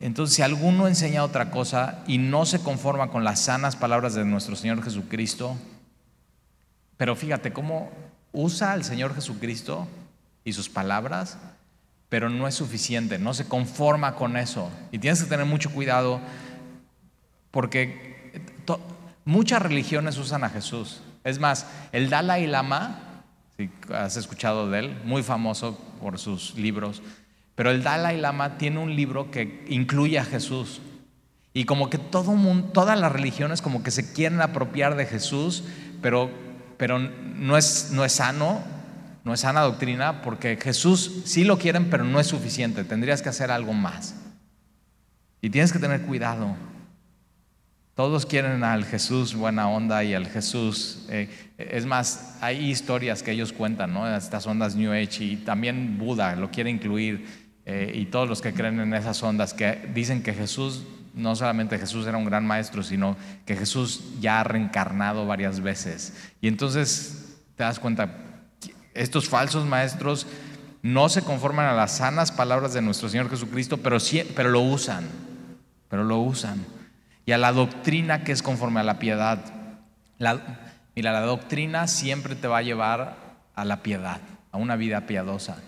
Entonces, 0.00 0.34
si 0.34 0.42
alguno 0.42 0.88
enseña 0.88 1.22
otra 1.22 1.50
cosa 1.50 2.02
y 2.06 2.16
no 2.16 2.46
se 2.46 2.60
conforma 2.60 3.10
con 3.10 3.22
las 3.22 3.40
sanas 3.40 3.76
palabras 3.76 4.14
de 4.14 4.24
nuestro 4.24 4.56
Señor 4.56 4.82
Jesucristo, 4.82 5.56
pero 6.96 7.14
fíjate 7.14 7.52
cómo 7.52 7.90
usa 8.32 8.72
al 8.72 8.82
Señor 8.82 9.14
Jesucristo 9.14 9.86
y 10.42 10.54
sus 10.54 10.70
palabras, 10.70 11.36
pero 12.08 12.30
no 12.30 12.48
es 12.48 12.54
suficiente, 12.54 13.18
no 13.18 13.34
se 13.34 13.46
conforma 13.46 14.14
con 14.14 14.38
eso. 14.38 14.70
Y 14.90 14.98
tienes 14.98 15.22
que 15.22 15.28
tener 15.28 15.46
mucho 15.46 15.70
cuidado 15.70 16.20
porque 17.50 18.32
muchas 19.24 19.60
religiones 19.60 20.16
usan 20.16 20.44
a 20.44 20.50
Jesús. 20.50 21.02
Es 21.24 21.38
más, 21.38 21.66
el 21.92 22.08
Dalai 22.08 22.46
Lama, 22.46 23.22
si 23.56 23.70
has 23.92 24.16
escuchado 24.16 24.70
de 24.70 24.78
él, 24.78 25.00
muy 25.04 25.22
famoso 25.22 25.78
por 26.00 26.18
sus 26.18 26.54
libros, 26.54 27.02
pero 27.60 27.72
el 27.72 27.82
Dalai 27.82 28.16
Lama 28.16 28.56
tiene 28.56 28.78
un 28.78 28.96
libro 28.96 29.30
que 29.30 29.66
incluye 29.68 30.18
a 30.18 30.24
Jesús. 30.24 30.80
Y 31.52 31.66
como 31.66 31.90
que 31.90 31.98
todo 31.98 32.32
mundo, 32.32 32.70
todas 32.72 32.98
las 32.98 33.12
religiones 33.12 33.60
como 33.60 33.82
que 33.82 33.90
se 33.90 34.14
quieren 34.14 34.40
apropiar 34.40 34.96
de 34.96 35.04
Jesús, 35.04 35.64
pero, 36.00 36.30
pero 36.78 36.98
no, 36.98 37.58
es, 37.58 37.90
no 37.92 38.02
es 38.06 38.12
sano, 38.12 38.62
no 39.24 39.34
es 39.34 39.40
sana 39.40 39.60
doctrina, 39.60 40.22
porque 40.22 40.56
Jesús 40.56 41.20
sí 41.26 41.44
lo 41.44 41.58
quieren, 41.58 41.90
pero 41.90 42.04
no 42.04 42.18
es 42.18 42.28
suficiente. 42.28 42.82
Tendrías 42.82 43.20
que 43.20 43.28
hacer 43.28 43.50
algo 43.50 43.74
más. 43.74 44.14
Y 45.42 45.50
tienes 45.50 45.70
que 45.70 45.78
tener 45.78 46.00
cuidado. 46.00 46.56
Todos 47.94 48.24
quieren 48.24 48.64
al 48.64 48.86
Jesús 48.86 49.34
buena 49.34 49.68
onda 49.68 50.02
y 50.02 50.14
al 50.14 50.26
Jesús. 50.26 51.04
Eh, 51.10 51.28
es 51.58 51.84
más, 51.84 52.38
hay 52.40 52.70
historias 52.70 53.22
que 53.22 53.32
ellos 53.32 53.52
cuentan, 53.52 53.92
¿no? 53.92 54.08
Estas 54.16 54.46
ondas 54.46 54.74
New 54.74 54.90
Age 54.90 55.24
y 55.24 55.36
también 55.36 55.98
Buda 55.98 56.34
lo 56.36 56.50
quiere 56.50 56.70
incluir 56.70 57.39
eh, 57.72 57.92
y 57.94 58.06
todos 58.06 58.28
los 58.28 58.40
que 58.42 58.52
creen 58.52 58.80
en 58.80 58.92
esas 58.94 59.22
ondas 59.22 59.54
que 59.54 59.88
dicen 59.94 60.24
que 60.24 60.34
Jesús, 60.34 60.82
no 61.14 61.36
solamente 61.36 61.78
Jesús 61.78 62.04
era 62.04 62.18
un 62.18 62.24
gran 62.24 62.44
maestro, 62.44 62.82
sino 62.82 63.16
que 63.46 63.54
Jesús 63.54 64.02
ya 64.20 64.40
ha 64.40 64.44
reencarnado 64.44 65.24
varias 65.24 65.60
veces. 65.60 66.14
Y 66.40 66.48
entonces 66.48 67.36
te 67.54 67.62
das 67.62 67.78
cuenta, 67.78 68.10
estos 68.92 69.28
falsos 69.28 69.66
maestros 69.66 70.26
no 70.82 71.08
se 71.08 71.22
conforman 71.22 71.66
a 71.66 71.74
las 71.74 71.98
sanas 71.98 72.32
palabras 72.32 72.74
de 72.74 72.82
nuestro 72.82 73.08
Señor 73.08 73.30
Jesucristo, 73.30 73.76
pero, 73.76 73.98
pero 74.34 74.48
lo 74.48 74.62
usan, 74.62 75.06
pero 75.88 76.02
lo 76.02 76.18
usan 76.18 76.64
y 77.24 77.32
a 77.32 77.38
la 77.38 77.52
doctrina 77.52 78.24
que 78.24 78.32
es 78.32 78.42
conforme 78.42 78.80
a 78.80 78.82
la 78.82 78.98
piedad. 78.98 79.38
mira, 80.96 81.12
la 81.12 81.20
doctrina 81.20 81.86
siempre 81.86 82.34
te 82.34 82.48
va 82.48 82.58
a 82.58 82.62
llevar 82.62 83.14
a 83.54 83.64
la 83.64 83.84
piedad, 83.84 84.20
a 84.50 84.58
una 84.58 84.74
vida 84.74 85.06
piadosa. 85.06 85.58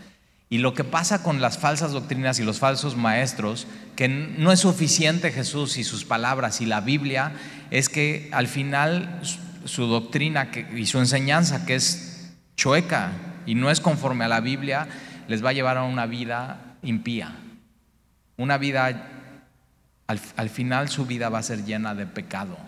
Y 0.52 0.58
lo 0.58 0.74
que 0.74 0.84
pasa 0.84 1.22
con 1.22 1.40
las 1.40 1.56
falsas 1.56 1.92
doctrinas 1.92 2.38
y 2.38 2.44
los 2.44 2.58
falsos 2.58 2.94
maestros, 2.94 3.66
que 3.96 4.06
no 4.06 4.52
es 4.52 4.60
suficiente 4.60 5.32
Jesús 5.32 5.78
y 5.78 5.82
sus 5.82 6.04
palabras 6.04 6.60
y 6.60 6.66
la 6.66 6.82
Biblia, 6.82 7.32
es 7.70 7.88
que 7.88 8.28
al 8.32 8.48
final 8.48 9.22
su 9.64 9.86
doctrina 9.86 10.50
y 10.76 10.84
su 10.84 10.98
enseñanza, 10.98 11.64
que 11.64 11.76
es 11.76 12.34
chueca 12.54 13.12
y 13.46 13.54
no 13.54 13.70
es 13.70 13.80
conforme 13.80 14.26
a 14.26 14.28
la 14.28 14.40
Biblia, 14.40 14.88
les 15.26 15.42
va 15.42 15.48
a 15.48 15.52
llevar 15.54 15.78
a 15.78 15.84
una 15.84 16.04
vida 16.04 16.76
impía, 16.82 17.34
una 18.36 18.58
vida 18.58 19.08
al, 20.06 20.50
final 20.50 20.90
su 20.90 21.06
vida 21.06 21.30
va 21.30 21.38
a 21.38 21.42
ser 21.42 21.64
llena 21.64 21.94
de 21.94 22.04
pecado. 22.04 22.58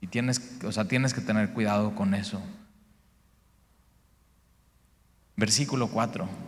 Y 0.00 0.08
tienes, 0.08 0.58
o 0.64 0.72
sea, 0.72 0.86
tienes 0.86 1.14
que 1.14 1.20
tener 1.20 1.50
cuidado 1.50 1.94
con 1.94 2.14
eso. 2.14 2.42
Versículo 5.36 5.86
4. 5.86 6.47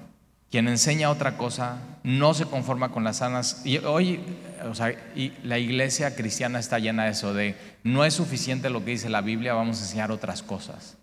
Quien 0.50 0.66
enseña 0.66 1.10
otra 1.10 1.36
cosa 1.36 1.78
no 2.02 2.34
se 2.34 2.44
conforma 2.44 2.90
con 2.90 3.04
las 3.04 3.18
sanas. 3.18 3.62
Y 3.64 3.78
hoy, 3.78 4.20
o 4.68 4.74
sea, 4.74 4.90
y 5.14 5.32
la 5.44 5.58
iglesia 5.58 6.16
cristiana 6.16 6.58
está 6.58 6.78
llena 6.78 7.04
de 7.04 7.10
eso, 7.10 7.32
de 7.32 7.54
no 7.84 8.04
es 8.04 8.14
suficiente 8.14 8.68
lo 8.68 8.84
que 8.84 8.92
dice 8.92 9.08
la 9.08 9.20
Biblia, 9.20 9.54
vamos 9.54 9.78
a 9.78 9.82
enseñar 9.82 10.10
otras 10.10 10.42
cosas. 10.42 10.96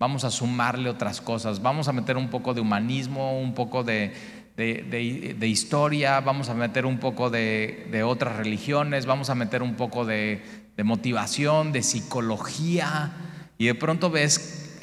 Vamos 0.00 0.24
a 0.24 0.30
sumarle 0.30 0.90
otras 0.90 1.20
cosas. 1.20 1.62
Vamos 1.62 1.88
a 1.88 1.92
meter 1.92 2.16
un 2.16 2.28
poco 2.28 2.54
de 2.54 2.60
humanismo, 2.60 3.40
un 3.40 3.54
poco 3.54 3.84
de, 3.84 4.12
de, 4.58 5.46
historia, 5.46 6.20
vamos 6.20 6.48
a 6.48 6.54
meter 6.54 6.84
un 6.84 6.98
poco 6.98 7.30
de, 7.30 8.02
otras 8.04 8.36
religiones, 8.36 9.06
vamos 9.06 9.30
a 9.30 9.36
meter 9.36 9.62
un 9.62 9.76
poco 9.76 10.04
de, 10.04 10.42
motivación, 10.82 11.70
de 11.70 11.82
psicología, 11.82 13.12
y 13.56 13.66
de 13.66 13.74
pronto 13.74 14.10
ves, 14.10 14.80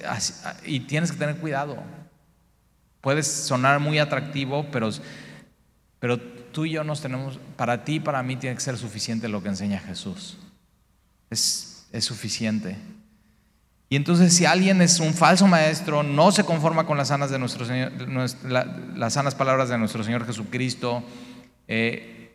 y 0.66 0.82
tienes 0.82 1.12
que 1.12 1.18
tener 1.18 1.38
cuidado. 1.38 1.78
Puedes 3.06 3.28
sonar 3.28 3.80
muy 3.80 4.00
atractivo, 4.00 4.66
pero, 4.72 4.90
pero 6.00 6.20
tú 6.20 6.66
y 6.66 6.72
yo 6.72 6.84
nos 6.84 7.02
tenemos, 7.02 7.38
para 7.56 7.84
ti 7.84 7.98
y 7.98 8.00
para 8.00 8.24
mí 8.24 8.36
tiene 8.36 8.56
que 8.56 8.64
ser 8.64 8.80
suficiente 8.80 9.30
lo 9.30 9.44
que 9.44 9.50
enseña 9.50 9.78
Jesús. 9.78 10.40
Es, 11.30 11.86
es 11.92 12.04
suficiente. 12.04 12.78
Y 13.90 13.96
entonces 13.96 14.34
si 14.34 14.48
alguien 14.48 14.82
es 14.82 15.00
un 15.00 15.14
falso 15.14 15.46
maestro, 15.46 16.02
no 16.02 16.32
se 16.32 16.46
conforma 16.46 16.88
con 16.88 16.98
las 16.98 17.10
sanas, 17.10 17.30
de 17.30 17.38
nuestro 17.38 17.64
Señor, 17.68 17.92
las 18.96 19.14
sanas 19.14 19.36
palabras 19.36 19.70
de 19.70 19.78
nuestro 19.78 20.04
Señor 20.04 20.26
Jesucristo, 20.26 21.04
eh, 21.68 22.34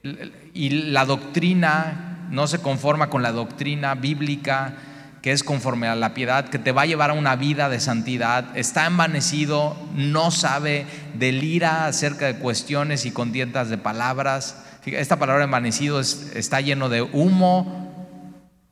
y 0.54 0.68
la 0.92 1.04
doctrina 1.04 2.28
no 2.30 2.46
se 2.46 2.60
conforma 2.60 3.10
con 3.10 3.24
la 3.24 3.32
doctrina 3.32 3.96
bíblica 3.96 4.76
que 5.22 5.32
es 5.32 5.44
conforme 5.44 5.86
a 5.86 5.94
la 5.94 6.14
piedad, 6.14 6.48
que 6.48 6.58
te 6.58 6.72
va 6.72 6.82
a 6.82 6.86
llevar 6.86 7.10
a 7.10 7.14
una 7.14 7.36
vida 7.36 7.68
de 7.68 7.80
santidad, 7.80 8.56
está 8.56 8.86
envanecido, 8.86 9.76
no 9.94 10.30
sabe, 10.30 10.86
delira 11.14 11.86
acerca 11.86 12.26
de 12.26 12.36
cuestiones 12.36 13.04
y 13.04 13.10
contiendas 13.10 13.68
de 13.68 13.76
palabras. 13.76 14.64
Esta 14.86 15.18
palabra 15.18 15.44
envanecido 15.44 16.00
está 16.00 16.60
lleno 16.62 16.88
de 16.88 17.02
humo, 17.02 17.92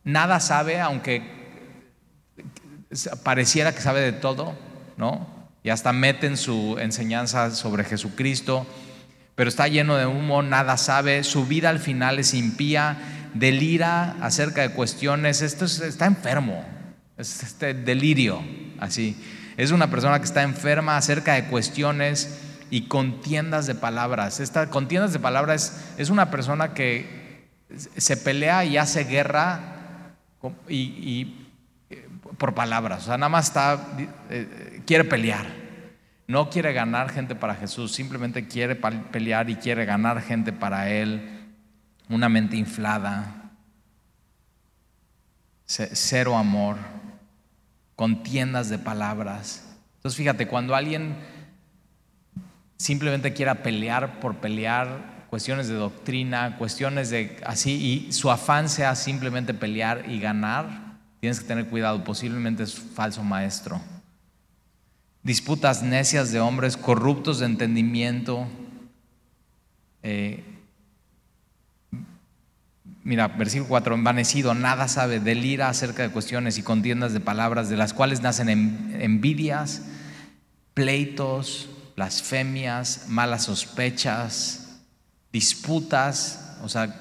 nada 0.05 0.41
sabe, 0.41 0.81
aunque 0.81 1.23
pareciera 3.23 3.75
que 3.75 3.83
sabe 3.83 4.01
de 4.01 4.13
todo, 4.13 4.55
¿no? 4.97 5.27
Y 5.63 5.69
hasta 5.69 5.93
meten 5.93 6.39
su 6.39 6.79
enseñanza 6.79 7.51
sobre 7.51 7.85
Jesucristo, 7.85 8.67
pero 9.35 9.51
está 9.51 9.69
lleno 9.69 9.97
de 9.97 10.07
humo, 10.07 10.43
nada 10.43 10.79
sabe, 10.79 11.25
su 11.25 11.45
vida 11.47 11.69
al 11.69 11.79
final 11.79 12.19
es 12.19 12.33
impía, 12.33 12.97
delira 13.39 14.17
acerca 14.21 14.63
de 14.63 14.71
cuestiones, 14.71 15.43
esto 15.43 15.65
está 15.65 16.07
enfermo, 16.07 16.65
es 17.17 17.43
este 17.43 17.75
delirio, 17.75 18.43
así. 18.79 19.17
Es 19.57 19.73
una 19.73 19.91
persona 19.91 20.19
que 20.19 20.25
está 20.25 20.43
enferma 20.43 20.97
acerca 20.97 21.35
de 21.35 21.47
cuestiones 21.47 22.39
y 22.71 22.83
contiendas 22.83 23.67
de 23.67 23.75
palabras. 23.75 24.41
Esta 24.41 24.71
contiendas 24.71 25.13
de 25.13 25.19
palabras 25.19 25.95
es, 25.99 26.11
una 26.11 26.31
persona 26.31 26.75
que 26.75 27.49
se 27.97 28.17
pelea 28.17 28.65
y 28.65 28.77
hace 28.77 29.05
guerra 29.05 30.15
y, 30.69 31.35
por 32.39 32.55
palabras. 32.55 33.03
O 33.03 33.07
sea, 33.07 33.19
nada 33.19 33.31
más 33.31 33.49
está, 33.49 33.81
eh, 34.31 34.81
quiere 34.87 35.05
pelear. 35.05 35.47
No 36.29 36.51
quiere 36.51 36.73
ganar 36.73 37.11
gente 37.11 37.35
para 37.35 37.55
Jesús, 37.55 37.93
simplemente 37.93 38.47
quiere 38.47 38.77
pelear 38.77 39.49
y 39.49 39.57
quiere 39.57 39.87
ganar 39.87 40.21
gente 40.21 40.53
para 40.53 40.91
Él. 40.91 41.38
Una 42.09 42.29
mente 42.29 42.57
inflada, 42.57 43.53
cero 45.67 46.37
amor, 46.37 46.77
contiendas 47.97 48.69
de 48.71 48.79
palabras. 48.79 49.65
Entonces 49.97 50.17
fíjate, 50.17 50.49
cuando 50.49 50.75
alguien 50.75 51.17
simplemente 52.77 53.35
quiera 53.35 53.63
pelear 53.63 54.21
por 54.21 54.37
pelear, 54.37 55.27
cuestiones 55.29 55.69
de 55.69 55.75
doctrina, 55.75 56.57
cuestiones 56.57 57.11
de 57.11 57.37
así, 57.45 58.07
y 58.09 58.13
su 58.13 58.31
afán 58.31 58.69
sea 58.69 58.95
simplemente 58.95 59.53
pelear 59.53 60.09
y 60.09 60.21
ganar, 60.21 60.99
tienes 61.21 61.41
que 61.41 61.47
tener 61.47 61.67
cuidado, 61.67 62.03
posiblemente 62.05 62.63
es 62.63 62.75
falso 62.79 63.23
maestro. 63.23 63.81
Disputas 65.23 65.83
necias 65.83 66.33
de 66.33 66.41
hombres, 66.41 66.77
corruptos 66.77 67.41
de 67.41 67.47
entendimiento. 67.47 68.47
Eh, 70.03 70.58
mira, 73.09 73.27
versículo 73.29 73.69
4, 73.71 73.95
envanecido, 73.95 74.53
nada 74.53 74.87
sabe, 74.87 75.19
delira 75.19 75.71
acerca 75.71 76.03
de 76.03 76.11
cuestiones 76.11 76.59
y 76.59 76.63
contiendas 76.63 77.15
de 77.15 77.21
palabras, 77.21 77.71
de 77.71 77.79
las 77.79 77.95
cuales 77.95 78.21
nacen 78.21 78.51
envidias, 79.01 79.81
pleitos, 80.75 81.71
blasfemias, 81.97 83.07
malas 83.09 83.45
sospechas 83.45 84.83
disputas, 85.33 86.59
o 86.63 86.69
sea, 86.69 86.95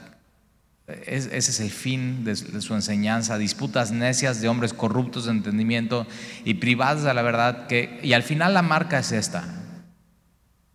ese 0.88 1.38
es 1.38 1.60
el 1.60 1.72
fin 1.72 2.24
de, 2.24 2.38
su 2.38 2.74
enseñanza, 2.74 3.38
disputas 3.38 3.92
necias 3.92 4.40
de 4.40 4.48
hombres 4.48 4.74
corruptos 4.74 5.26
de 5.26 5.32
entendimiento 5.32 6.08
y 6.46 6.54
privados 6.54 7.04
de 7.04 7.14
la 7.14 7.22
verdad, 7.22 7.68
que, 7.68 8.00
y 8.02 8.14
al 8.14 8.24
final 8.24 8.54
la 8.54 8.62
marca 8.62 9.00
es 9.00 9.12
esta, 9.12 9.44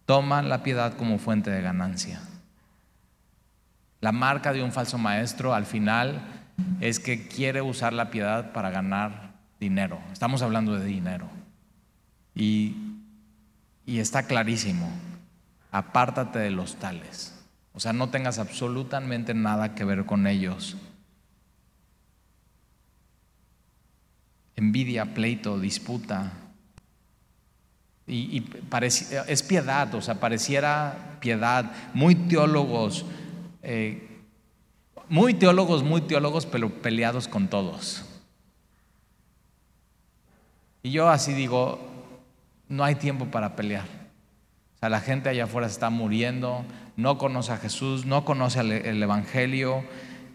toman 0.05 0.51
la 0.51 0.62
piedad 0.62 0.93
como 0.99 1.19
fuente 1.19 1.51
de 1.51 1.62
ganancia. 1.62 2.21
La 4.02 4.11
marca 4.11 4.52
de 4.52 4.64
un 4.64 4.73
falso 4.73 4.99
maestro 4.99 5.54
al 5.54 5.64
final 5.64 6.21
es 6.80 6.99
que 6.99 7.28
quiere 7.28 7.62
usar 7.62 7.92
la 7.92 8.11
piedad 8.11 8.52
para 8.52 8.71
ganar 8.71 9.37
dinero. 9.61 10.00
Estamos 10.12 10.42
hablando 10.42 10.76
de 10.76 10.85
dinero. 10.85 11.30
Y, 12.35 12.75
y 13.87 14.00
está 14.00 14.25
clarísimo, 14.25 14.90
apártate 15.71 16.40
de 16.40 16.50
los 16.50 16.76
tales. 16.76 17.32
O 17.75 17.78
sea, 17.78 17.92
no 17.92 18.11
tengas 18.11 18.40
absolutamente 18.40 19.35
nada 19.35 19.76
que 19.76 19.85
ver 19.85 20.04
con 20.04 20.26
ellos. 20.26 20.76
Envidia, 24.56 25.14
pleito, 25.14 25.61
disputa. 25.61 26.32
Y, 28.09 28.44
es 29.28 29.42
piedad, 29.44 29.94
o 29.94 30.02
sea, 30.02 30.18
pareciera 30.18 31.18
piedad. 31.21 31.71
Muy 31.94 32.16
teólogos, 32.16 33.06
eh, 33.62 34.09
muy 35.09 35.35
teólogos, 35.35 35.83
muy 35.83 36.00
teólogos, 36.02 36.47
pero 36.47 36.71
peleados 36.71 37.28
con 37.28 37.49
todos. 37.49 38.04
Y 40.83 40.90
yo 40.90 41.09
así 41.09 41.33
digo, 41.33 41.78
no 42.69 42.85
hay 42.85 42.97
tiempo 42.97 43.26
para 43.26 43.54
pelear. 43.54 43.85
O 44.76 44.78
sea, 44.81 44.88
la 44.88 45.00
gente 45.00 45.28
allá 45.28 45.45
afuera 45.45 45.66
está 45.66 45.90
muriendo, 45.90 46.64
no 46.97 47.19
conoce 47.19 47.52
a 47.52 47.59
Jesús, 47.59 48.04
no 48.04 48.25
conoce 48.25 48.61
el, 48.61 49.02
Evangelio. 49.02 49.85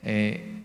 Eh, 0.03 0.63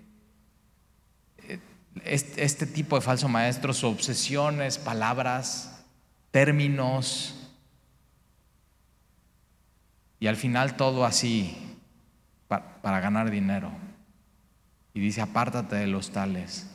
este, 2.04 2.66
tipo 2.66 2.96
de 2.96 3.03
falso 3.03 3.29
maestro, 3.29 3.72
su 3.72 3.88
obsesión 3.88 4.62
es 4.62 4.79
palabras, 4.79 5.85
términos, 6.31 7.35
y 10.20 10.29
al 10.29 10.37
final 10.37 10.77
todo 10.77 11.05
así 11.05 11.71
para 12.83 13.01
ganar 13.01 13.31
dinero. 13.31 13.71
Y 14.95 15.01
dice, 15.01 15.23
apártate 15.23 15.77
de 15.77 15.87
los 15.87 16.11
tales. 16.11 16.68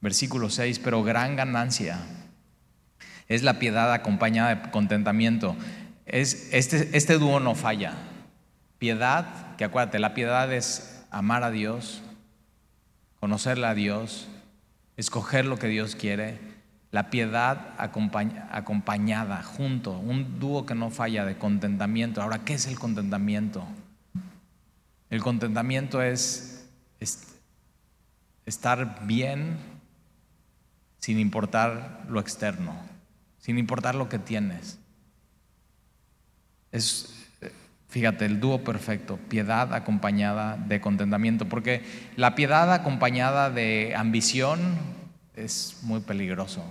Versículo 0.00 0.50
6, 0.50 0.78
pero 0.78 1.02
gran 1.02 1.34
ganancia 1.34 1.98
es 3.28 3.42
la 3.42 3.58
piedad 3.58 3.92
acompañada 3.92 4.54
de 4.54 4.70
contentamiento. 4.70 5.56
Es, 6.04 6.50
este, 6.52 6.96
este 6.96 7.18
dúo 7.18 7.40
no 7.40 7.54
falla. 7.54 7.94
Piedad, 8.78 9.56
que 9.56 9.64
acuérdate, 9.64 9.98
la 9.98 10.14
piedad 10.14 10.52
es 10.52 11.04
amar 11.10 11.42
a 11.42 11.50
Dios, 11.50 12.02
conocerle 13.18 13.66
a 13.66 13.74
Dios, 13.74 14.28
escoger 14.96 15.46
lo 15.46 15.58
que 15.58 15.68
Dios 15.68 15.96
quiere. 15.96 16.38
La 16.92 17.10
piedad 17.10 17.74
acompañada, 17.78 19.42
junto, 19.42 19.98
un 19.98 20.38
dúo 20.38 20.66
que 20.66 20.74
no 20.74 20.90
falla 20.90 21.24
de 21.24 21.36
contentamiento. 21.36 22.22
Ahora, 22.22 22.44
¿qué 22.44 22.54
es 22.54 22.66
el 22.66 22.78
contentamiento? 22.78 23.66
El 25.10 25.22
contentamiento 25.22 26.02
es 26.02 26.68
estar 28.44 29.06
bien 29.06 29.56
sin 30.98 31.18
importar 31.18 32.06
lo 32.08 32.20
externo, 32.20 32.74
sin 33.38 33.58
importar 33.58 33.94
lo 33.94 34.08
que 34.08 34.18
tienes. 34.18 34.78
Es, 36.72 37.16
Fíjate, 37.96 38.26
el 38.26 38.40
dúo 38.40 38.62
perfecto, 38.62 39.16
piedad 39.16 39.72
acompañada 39.72 40.58
de 40.58 40.82
contentamiento, 40.82 41.48
porque 41.48 41.82
la 42.16 42.34
piedad 42.34 42.70
acompañada 42.72 43.48
de 43.48 43.94
ambición 43.96 44.60
es 45.34 45.78
muy 45.82 46.00
peligroso, 46.00 46.62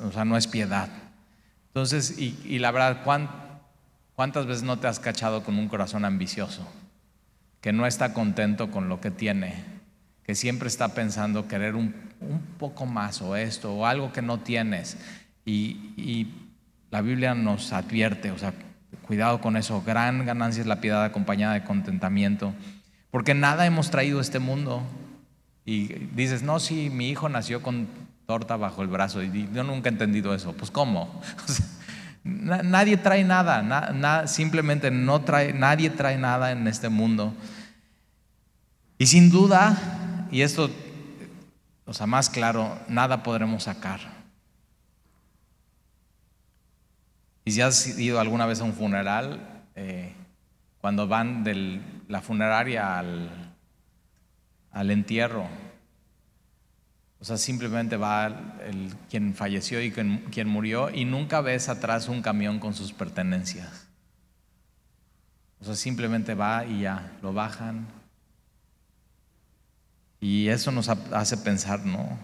o 0.00 0.10
sea, 0.10 0.24
no 0.24 0.36
es 0.36 0.48
piedad. 0.48 0.88
Entonces, 1.68 2.18
y, 2.18 2.58
la 2.58 2.72
verdad, 2.72 3.04
¿cuántas 4.16 4.46
veces 4.46 4.62
no 4.64 4.80
te 4.80 4.88
has 4.88 4.98
cachado 4.98 5.44
con 5.44 5.58
un 5.58 5.68
corazón 5.68 6.04
ambicioso, 6.04 6.66
que 7.66 7.72
no 7.72 7.84
está 7.84 8.14
contento 8.14 8.70
con 8.70 8.88
lo 8.88 9.00
que 9.00 9.10
tiene, 9.10 9.52
que 10.22 10.36
siempre 10.36 10.68
está 10.68 10.94
pensando 10.94 11.48
querer 11.48 11.74
un, 11.74 11.92
poco 12.60 12.86
más 12.86 13.20
o 13.20 13.34
esto, 13.34 13.74
o 13.74 13.86
algo 13.86 14.12
que 14.12 14.22
no 14.22 14.38
tienes? 14.38 14.96
Y, 15.44 16.28
la 16.92 17.00
Biblia 17.00 17.34
nos 17.34 17.72
advierte, 17.72 18.30
o 18.30 18.38
sea, 18.38 18.54
Cuidado 19.02 19.40
con 19.40 19.56
eso. 19.56 19.82
Gran 19.84 20.24
ganancia 20.24 20.60
es 20.60 20.68
la 20.68 20.80
piedad 20.80 21.02
acompañada 21.02 21.54
de 21.54 21.64
contentamiento. 21.64 22.54
Porque 23.10 23.34
nada 23.34 23.66
hemos 23.66 23.90
traído 23.90 24.20
a 24.20 24.22
este 24.22 24.38
mundo. 24.38 24.84
Y 25.64 25.88
dices, 26.14 26.44
no, 26.44 26.60
sí, 26.60 26.88
mi 26.88 27.10
hijo 27.10 27.28
nació 27.28 27.62
con 27.62 27.88
torta 28.26 28.56
bajo 28.56 28.82
el 28.82 28.88
brazo. 28.88 29.24
Y 29.24 29.48
yo 29.52 29.64
nunca 29.64 29.88
he 29.88 29.92
entendido 29.92 30.36
eso. 30.36 30.52
Pues 30.52 30.70
¿cómo? 30.70 31.20
nadie 32.22 32.96
trae 32.96 33.24
nada. 33.24 34.26
simplemente 34.28 34.92
no 34.92 35.22
trae, 35.22 35.52
nadie 35.52 35.90
trae 35.90 36.16
nada 36.16 36.52
en 36.52 36.68
este 36.68 36.88
mundo. 36.88 37.34
Y 38.98 39.06
sin 39.06 39.30
duda, 39.30 40.28
y 40.30 40.40
esto, 40.40 40.70
o 41.84 41.92
sea, 41.92 42.06
más 42.06 42.30
claro, 42.30 42.78
nada 42.88 43.22
podremos 43.22 43.64
sacar. 43.64 44.00
Y 47.44 47.52
si 47.52 47.60
has 47.60 47.98
ido 47.98 48.18
alguna 48.18 48.46
vez 48.46 48.60
a 48.60 48.64
un 48.64 48.72
funeral, 48.72 49.64
eh, 49.74 50.12
cuando 50.80 51.06
van 51.06 51.44
de 51.44 51.80
la 52.08 52.20
funeraria 52.22 52.98
al, 52.98 53.54
al, 54.72 54.90
entierro, 54.90 55.46
o 57.20 57.24
sea, 57.24 57.36
simplemente 57.36 57.96
va 57.96 58.26
el, 58.64 58.94
quien 59.10 59.34
falleció 59.34 59.82
y 59.82 59.92
quien, 59.92 60.24
quien 60.32 60.48
murió 60.48 60.90
y 60.90 61.04
nunca 61.04 61.40
ves 61.40 61.68
atrás 61.68 62.08
un 62.08 62.22
camión 62.22 62.58
con 62.58 62.74
sus 62.74 62.92
pertenencias. 62.92 63.86
O 65.60 65.64
sea, 65.64 65.76
simplemente 65.76 66.34
va 66.34 66.64
y 66.64 66.80
ya, 66.80 67.12
lo 67.22 67.32
bajan. 67.32 67.86
Y 70.20 70.48
eso 70.48 70.70
nos 70.72 70.88
hace 70.88 71.36
pensar, 71.36 71.84
¿no? 71.84 72.18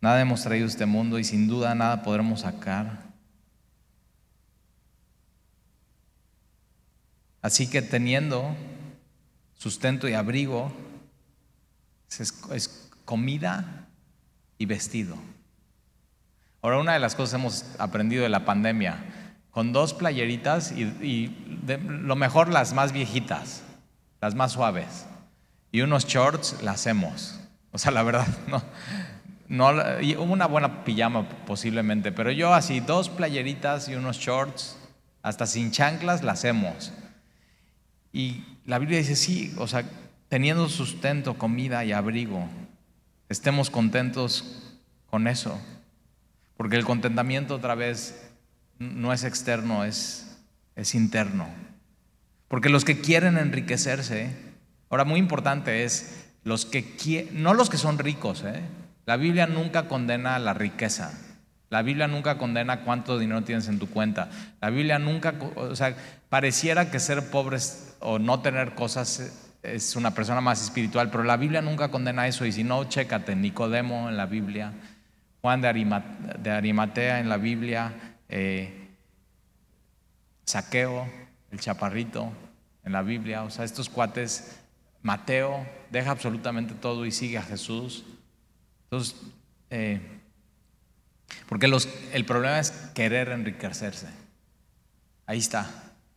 Nada 0.00 0.20
hemos 0.20 0.42
traído 0.42 0.66
este 0.66 0.84
mundo 0.84 1.18
y 1.18 1.24
sin 1.24 1.46
duda 1.46 1.74
nada 1.74 2.02
podremos 2.02 2.40
sacar. 2.40 3.04
Así 7.40 7.68
que 7.68 7.82
teniendo 7.82 8.54
sustento 9.54 10.08
y 10.08 10.14
abrigo, 10.14 10.72
es, 12.18 12.90
comida 13.04 13.88
y 14.58 14.66
vestido. 14.66 15.16
Ahora, 16.62 16.78
una 16.78 16.94
de 16.94 17.00
las 17.00 17.14
cosas 17.14 17.32
que 17.32 17.40
hemos 17.40 17.64
aprendido 17.78 18.22
de 18.22 18.28
la 18.28 18.44
pandemia, 18.44 19.04
con 19.50 19.72
dos 19.72 19.94
playeritas 19.94 20.72
y, 20.72 21.36
lo 21.66 22.16
mejor 22.16 22.48
las 22.48 22.72
más 22.74 22.92
viejitas, 22.92 23.62
las 24.22 24.36
más 24.36 24.52
suaves, 24.52 25.04
y 25.72 25.80
unos 25.80 26.06
shorts, 26.06 26.62
las 26.62 26.76
hacemos. 26.76 27.40
O 27.72 27.78
sea, 27.78 27.90
la 27.90 28.04
verdad, 28.04 28.26
no, 28.46 28.62
no, 29.48 30.22
una 30.22 30.46
buena 30.46 30.84
pijama 30.84 31.28
posiblemente, 31.44 32.12
pero 32.12 32.30
yo 32.30 32.54
así 32.54 32.80
dos 32.80 33.08
playeritas 33.08 33.88
y 33.88 33.96
unos 33.96 34.18
shorts, 34.18 34.78
hasta 35.22 35.44
sin 35.46 35.72
chanclas, 35.72 36.22
la 36.22 36.32
hacemos. 36.32 36.92
Y 38.12 38.44
la 38.64 38.78
Biblia 38.78 38.98
dice, 38.98 39.16
sí, 39.16 39.52
o 39.58 39.66
sea, 39.66 39.84
teniendo 40.28 40.68
sustento, 40.68 41.34
comida 41.34 41.84
y 41.84 41.92
abrigo, 41.92 42.46
estemos 43.28 43.70
contentos 43.70 44.78
con 45.10 45.26
eso. 45.26 45.60
Porque 46.56 46.76
el 46.76 46.84
contentamiento 46.84 47.56
otra 47.56 47.74
vez 47.74 48.30
no 48.78 49.12
es 49.12 49.24
externo, 49.24 49.84
es, 49.84 50.38
es 50.76 50.94
interno. 50.94 51.71
Porque 52.52 52.68
los 52.68 52.84
que 52.84 53.00
quieren 53.00 53.38
enriquecerse, 53.38 54.28
ahora 54.90 55.06
muy 55.06 55.18
importante 55.18 55.84
es, 55.84 56.28
los 56.44 56.66
que 56.66 57.30
no 57.32 57.54
los 57.54 57.70
que 57.70 57.78
son 57.78 57.98
ricos, 57.98 58.44
¿eh? 58.44 58.60
la 59.06 59.16
Biblia 59.16 59.46
nunca 59.46 59.88
condena 59.88 60.38
la 60.38 60.52
riqueza. 60.52 61.18
La 61.70 61.80
Biblia 61.80 62.08
nunca 62.08 62.36
condena 62.36 62.82
cuánto 62.82 63.18
dinero 63.18 63.40
tienes 63.40 63.68
en 63.68 63.78
tu 63.78 63.88
cuenta. 63.88 64.28
La 64.60 64.68
Biblia 64.68 64.98
nunca, 64.98 65.32
o 65.56 65.74
sea, 65.74 65.96
pareciera 66.28 66.90
que 66.90 67.00
ser 67.00 67.30
pobres 67.30 67.96
o 68.00 68.18
no 68.18 68.40
tener 68.40 68.74
cosas 68.74 69.54
es 69.62 69.96
una 69.96 70.10
persona 70.10 70.42
más 70.42 70.62
espiritual, 70.62 71.10
pero 71.10 71.24
la 71.24 71.38
Biblia 71.38 71.62
nunca 71.62 71.90
condena 71.90 72.26
eso. 72.26 72.44
Y 72.44 72.52
si 72.52 72.64
no, 72.64 72.84
chécate, 72.84 73.34
Nicodemo 73.34 74.10
en 74.10 74.18
la 74.18 74.26
Biblia, 74.26 74.74
Juan 75.40 75.62
de, 75.62 76.50
Arimatea 76.50 77.18
en 77.18 77.30
la 77.30 77.38
Biblia, 77.38 77.94
eh, 78.28 78.90
Saqueo, 80.44 81.08
el 81.50 81.58
chaparrito 81.58 82.30
en 82.84 82.92
la 82.92 83.02
Biblia. 83.02 83.42
O 83.44 83.50
sea, 83.50 83.64
estos 83.64 83.88
cuates, 83.88 84.56
Mateo, 85.02 85.66
deja 85.90 86.10
absolutamente 86.10 86.74
todo 86.74 87.06
y 87.06 87.12
sigue 87.12 87.38
a 87.38 87.42
Jesús. 87.42 88.04
Entonces, 88.84 89.16
eh, 89.70 90.00
porque 91.48 91.66
el 92.12 92.24
problema 92.24 92.58
es 92.58 92.70
querer 92.94 93.28
enriquecerse. 93.28 94.08
Ahí 95.26 95.38
está. 95.38 95.70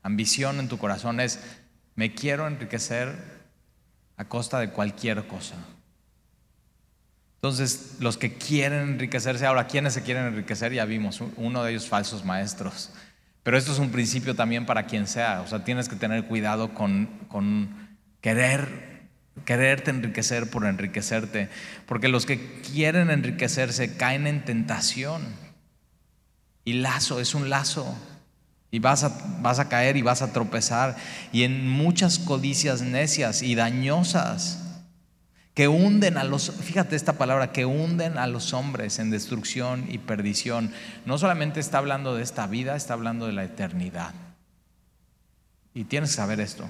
Ambición 0.04 0.60
en 0.60 0.68
tu 0.68 0.78
corazón 0.78 1.20
es, 1.20 1.40
me 1.96 2.14
quiero 2.14 2.48
enriquecer 2.48 3.16
a 4.18 4.26
costa 4.26 4.60
de 4.60 4.70
cualquier 4.72 5.28
cosa. 5.28 5.56
Entonces, 7.36 7.98
los 8.00 8.18
que 8.18 8.34
quieren 8.34 8.82
enriquecerse, 8.82 9.46
ahora, 9.46 9.68
¿quiénes 9.68 9.94
se 9.94 10.04
quieren 10.04 10.26
enriquecer? 10.26 10.74
Ya 10.74 10.86
vimos, 10.86 11.22
uno 11.38 11.64
de 11.64 11.72
ellos 11.72 11.88
falsos 11.88 12.26
maestros. 12.26 12.92
Pero 13.46 13.60
esto 13.60 13.72
es 13.72 13.78
un 13.78 13.92
principio 13.92 14.34
también 14.34 14.66
para 14.66 14.88
quien 14.88 15.06
sea. 15.06 15.42
O 15.42 15.48
sea, 15.48 15.64
tienes 15.64 15.88
que 15.88 15.96
tener 15.96 16.26
cuidado 16.26 16.74
con, 16.74 17.06
con 17.28 17.70
querer 18.20 18.96
quererte 19.46 19.92
enriquecer 19.92 20.50
por 20.50 20.66
enriquecerte, 20.66 21.50
porque 21.86 22.08
los 22.08 22.26
que 22.26 22.60
quieren 22.62 23.12
enriquecerse 23.12 23.98
caen 23.98 24.26
en 24.26 24.44
tentación. 24.46 25.22
Y 26.64 26.74
lazo, 26.74 27.20
es 27.20 27.36
un 27.36 27.52
lazo. 27.52 27.96
Y 28.72 28.80
vas 28.80 29.04
a, 29.04 29.16
vas 29.42 29.60
a 29.60 29.70
caer 29.70 29.96
y 29.96 30.02
vas 30.02 30.24
a 30.24 30.34
tropezar. 30.34 30.96
Y 31.32 31.44
en 31.44 31.70
muchas 31.70 32.18
codicias 32.18 32.82
necias 32.82 33.44
y 33.44 33.54
dañosas 33.54 34.65
que 35.56 35.70
hunden 35.70 36.18
a 36.18 36.26
los, 36.26 36.52
fíjate 36.52 36.98
esta 36.98 37.14
palabra, 37.14 37.54
que 37.54 37.66
hunden 37.66 38.18
a 38.18 38.28
los 38.28 38.54
hombres 38.54 39.00
en 39.00 39.10
destrucción 39.10 39.86
y 39.90 40.00
perdición. 40.00 40.74
No 41.06 41.18
solamente 41.18 41.62
está 41.62 41.78
hablando 41.78 42.14
de 42.14 42.24
esta 42.24 42.46
vida, 42.46 42.76
está 42.76 42.94
hablando 42.94 43.26
de 43.26 43.32
la 43.32 43.46
eternidad. 43.46 44.14
Y 45.74 45.86
tienes 45.86 46.10
que 46.10 46.18
saber 46.18 46.42
esto. 46.42 46.68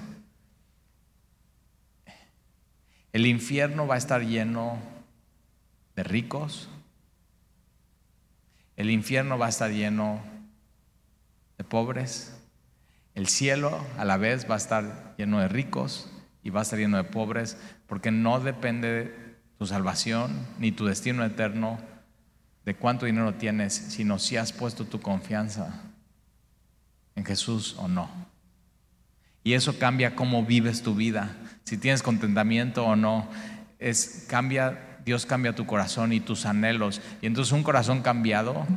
El 3.12 3.26
infierno 3.26 3.88
va 3.88 3.96
a 3.96 3.98
estar 3.98 4.22
lleno 4.22 4.78
de 5.96 6.04
ricos. 6.04 6.70
El 8.78 8.92
infierno 8.92 9.40
va 9.40 9.48
a 9.48 9.50
estar 9.50 9.72
lleno 9.72 10.22
de 11.58 11.64
pobres. 11.64 12.36
El 13.16 13.28
cielo 13.30 13.84
a 13.98 14.06
la 14.06 14.18
vez 14.18 14.48
va 14.48 14.56
a 14.56 14.60
estar 14.60 15.16
lleno 15.18 15.40
de 15.40 15.48
ricos 15.48 16.12
y 16.46 16.52
va 16.52 16.62
a 16.62 16.76
lleno 16.76 16.96
de 16.96 17.04
pobres 17.04 17.58
porque 17.88 18.12
no 18.12 18.40
depende 18.40 19.36
tu 19.58 19.66
salvación 19.66 20.32
ni 20.60 20.72
tu 20.72 20.86
destino 20.86 21.26
eterno 21.26 21.78
de 22.64 22.76
cuánto 22.76 23.06
dinero 23.06 23.34
tienes, 23.34 23.74
sino 23.74 24.20
si 24.20 24.38
has 24.38 24.54
puesto 24.54 24.86
tu 24.86 25.02
confianza 25.02 25.82
en 27.16 27.26
Jesús 27.26 27.76
o 27.78 27.90
no. 27.90 28.10
Y 29.44 29.54
eso 29.54 29.78
cambia 29.78 30.16
cómo 30.16 30.46
vives 30.46 30.82
tu 30.82 30.96
vida 30.96 31.36
si 31.66 31.78
tienes 31.78 32.04
contentamiento 32.04 32.86
o 32.86 32.96
no, 32.96 33.28
es 33.80 34.28
cambia, 34.30 35.00
Dios 35.04 35.26
cambia 35.26 35.56
tu 35.56 35.66
corazón 35.66 36.14
y 36.14 36.20
tus 36.20 36.46
anhelos. 36.46 37.02
Y 37.22 37.26
entonces 37.26 37.52
un 37.52 37.64
corazón 37.64 38.04
cambiado, 38.04 38.68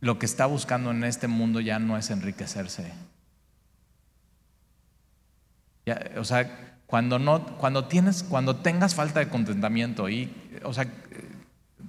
lo 0.00 0.18
que 0.18 0.26
está 0.26 0.44
buscando 0.44 0.90
en 0.90 1.02
este 1.02 1.28
mundo 1.28 1.60
ya 1.60 1.78
no 1.78 1.96
es 1.96 2.10
enriquecerse. 2.10 2.92
o 6.16 6.24
sea, 6.24 6.73
cuando 6.94 7.18
no, 7.18 7.44
cuando 7.56 7.86
tienes, 7.86 8.22
cuando 8.22 8.54
tengas 8.54 8.94
falta 8.94 9.18
de 9.18 9.28
contentamiento 9.28 10.08
y, 10.08 10.32
o 10.62 10.72
sea, 10.72 10.86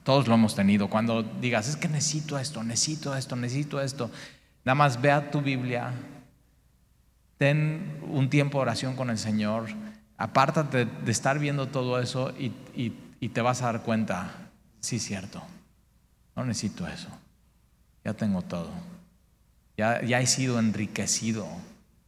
todos 0.01 0.27
lo 0.27 0.33
hemos 0.33 0.55
tenido. 0.55 0.89
Cuando 0.89 1.21
digas, 1.21 1.69
es 1.69 1.75
que 1.75 1.87
necesito 1.87 2.39
esto, 2.39 2.63
necesito 2.63 3.15
esto, 3.15 3.35
necesito 3.35 3.79
esto, 3.79 4.09
nada 4.63 4.73
más 4.73 4.99
vea 4.99 5.29
tu 5.29 5.41
Biblia, 5.41 5.93
ten 7.37 8.01
un 8.09 8.31
tiempo 8.31 8.57
de 8.57 8.63
oración 8.63 8.95
con 8.95 9.11
el 9.11 9.19
Señor 9.19 9.67
Apártate 10.17 10.85
de 10.85 11.11
estar 11.11 11.37
viendo 11.37 11.67
todo 11.67 11.99
eso 11.99 12.33
y, 12.39 13.29
te 13.29 13.41
vas 13.41 13.61
a 13.61 13.65
dar 13.65 13.83
cuenta, 13.83 14.49
sí, 14.79 14.97
cierto, 14.97 15.43
no 16.35 16.45
necesito 16.45 16.87
eso, 16.87 17.09
ya 18.03 18.15
tengo 18.15 18.41
todo, 18.41 18.71
ya, 19.77 20.01
ya 20.01 20.19
he 20.19 20.25
sido 20.25 20.57
enriquecido 20.57 21.45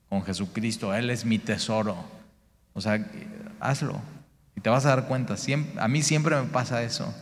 con 0.10 0.23
Jesucristo, 0.23 0.95
Él 0.95 1.12
es 1.12 1.25
mi 1.25 1.38
tesoro. 1.38 2.16
O 2.77 2.81
sea, 2.81 3.05
hazlo 3.59 3.99
y 4.55 4.61
te 4.61 4.69
vas 4.69 4.85
a 4.85 4.89
dar 4.89 5.07
cuenta. 5.07 5.35
a 5.79 5.87
mí 5.89 6.01
siempre 6.01 6.35
me 6.37 6.47
pasa 6.47 6.83
eso. 6.83 7.13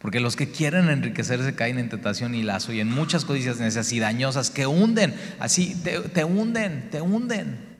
Porque 0.00 0.18
los 0.18 0.34
que 0.34 0.50
quieren 0.50 0.88
enriquecerse 0.88 1.54
caen 1.54 1.78
en 1.78 1.88
tentación 1.88 2.34
y 2.34 2.42
lazo 2.42 2.72
y 2.72 2.80
en 2.80 2.90
muchas 2.90 3.24
codicias 3.24 3.60
necesarias 3.60 3.92
y 3.92 4.00
dañosas 4.00 4.50
que 4.50 4.66
hunden, 4.66 5.14
así, 5.38 5.74
te, 5.84 6.00
te 6.00 6.24
hunden, 6.24 6.88
te 6.90 7.00
hunden 7.00 7.76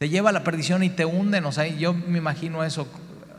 te 0.00 0.08
lleva 0.08 0.30
a 0.30 0.32
la 0.32 0.44
perdición 0.44 0.82
y 0.82 0.88
te 0.88 1.04
hunden. 1.04 1.44
O 1.44 1.52
sea, 1.52 1.66
yo 1.66 1.92
me 1.92 2.16
imagino 2.16 2.64
eso, 2.64 2.88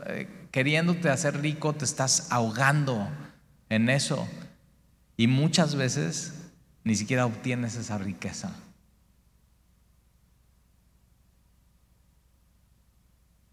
eh, 0.06 0.28
queriéndote 0.52 1.08
hacer 1.08 1.40
rico, 1.40 1.72
te 1.72 1.84
estás 1.84 2.28
ahogando 2.30 3.08
en 3.68 3.90
eso. 3.90 4.28
Y 5.16 5.26
muchas 5.26 5.74
veces 5.74 6.34
ni 6.84 6.94
siquiera 6.94 7.26
obtienes 7.26 7.74
esa 7.74 7.98
riqueza. 7.98 8.54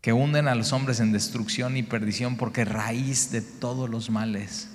Que 0.02 0.14
hunden 0.14 0.48
a 0.48 0.56
los 0.56 0.72
hombres 0.72 1.00
en 1.00 1.12
destrucción 1.12 1.78
y 1.78 1.84
perdición 1.84 2.38
porque 2.38 2.66
raíz 2.66 3.32
de 3.32 3.42
todos 3.42 3.90
los 3.90 4.10
males 4.10 4.70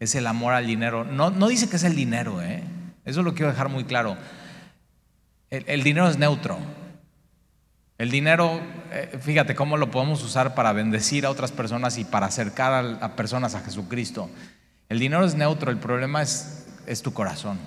es 0.00 0.14
el 0.14 0.26
amor 0.26 0.54
al 0.54 0.66
dinero. 0.66 1.04
No, 1.04 1.30
no 1.30 1.48
dice 1.48 1.68
que 1.68 1.76
es 1.76 1.84
el 1.84 1.96
dinero, 1.96 2.40
¿eh? 2.42 2.62
eso 3.04 3.22
lo 3.22 3.34
quiero 3.34 3.50
dejar 3.50 3.68
muy 3.68 3.84
claro. 3.84 4.16
el 5.50 5.82
dinero 5.82 6.08
es 6.08 6.18
neutro. 6.18 6.58
El 7.98 8.12
dinero, 8.12 8.60
eh, 8.92 9.18
fíjate 9.20 9.56
cómo 9.56 9.76
lo 9.76 9.90
podemos 9.90 10.22
usar 10.22 10.54
para 10.54 10.72
bendecir 10.72 11.26
a 11.26 11.30
otras 11.30 11.50
personas 11.50 11.98
y 11.98 12.04
para 12.04 12.26
acercar 12.26 12.98
a, 13.00 13.16
personas 13.16 13.56
a 13.56 13.60
Jesucristo. 13.60 14.30
El 14.88 15.00
dinero 15.00 15.24
es 15.24 15.34
neutro, 15.34 15.72
el 15.72 15.78
problema 15.78 16.22
es, 16.22 16.68
es 16.86 17.02
tu 17.02 17.12
corazón. 17.12 17.58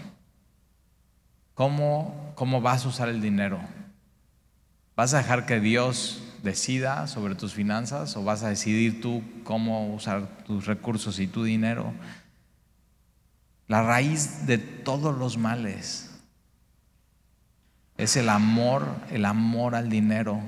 ¿Cómo, 1.53 2.31
¿Cómo 2.36 2.62
vas 2.62 2.86
a 2.86 2.88
usar 2.88 3.10
el 3.10 3.21
dinero? 3.21 3.60
¿Vas 4.95 5.13
a 5.13 5.17
dejar 5.17 5.45
que 5.45 5.60
Dios 5.60 6.23
decida 6.43 7.08
sobre 7.08 7.36
tus 7.36 7.54
finanzas 7.54 8.15
o 8.17 8.23
vas 8.23 8.43
a 8.43 8.49
decidir 8.49 9.01
tú 9.01 9.23
cómo 9.43 9.93
usar 9.93 10.27
tus 10.45 10.65
recursos 10.65 11.19
y 11.19 11.27
tu 11.27 11.43
dinero? 11.43 11.93
La 13.67 13.84
raíz 13.84 14.47
de 14.47 14.58
todos 14.58 15.17
los 15.17 15.38
males 15.38 16.10
es 17.97 18.17
el 18.17 18.30
amor, 18.30 18.88
el 19.12 19.25
amor 19.25 19.75
al 19.75 19.89
dinero, 19.89 20.41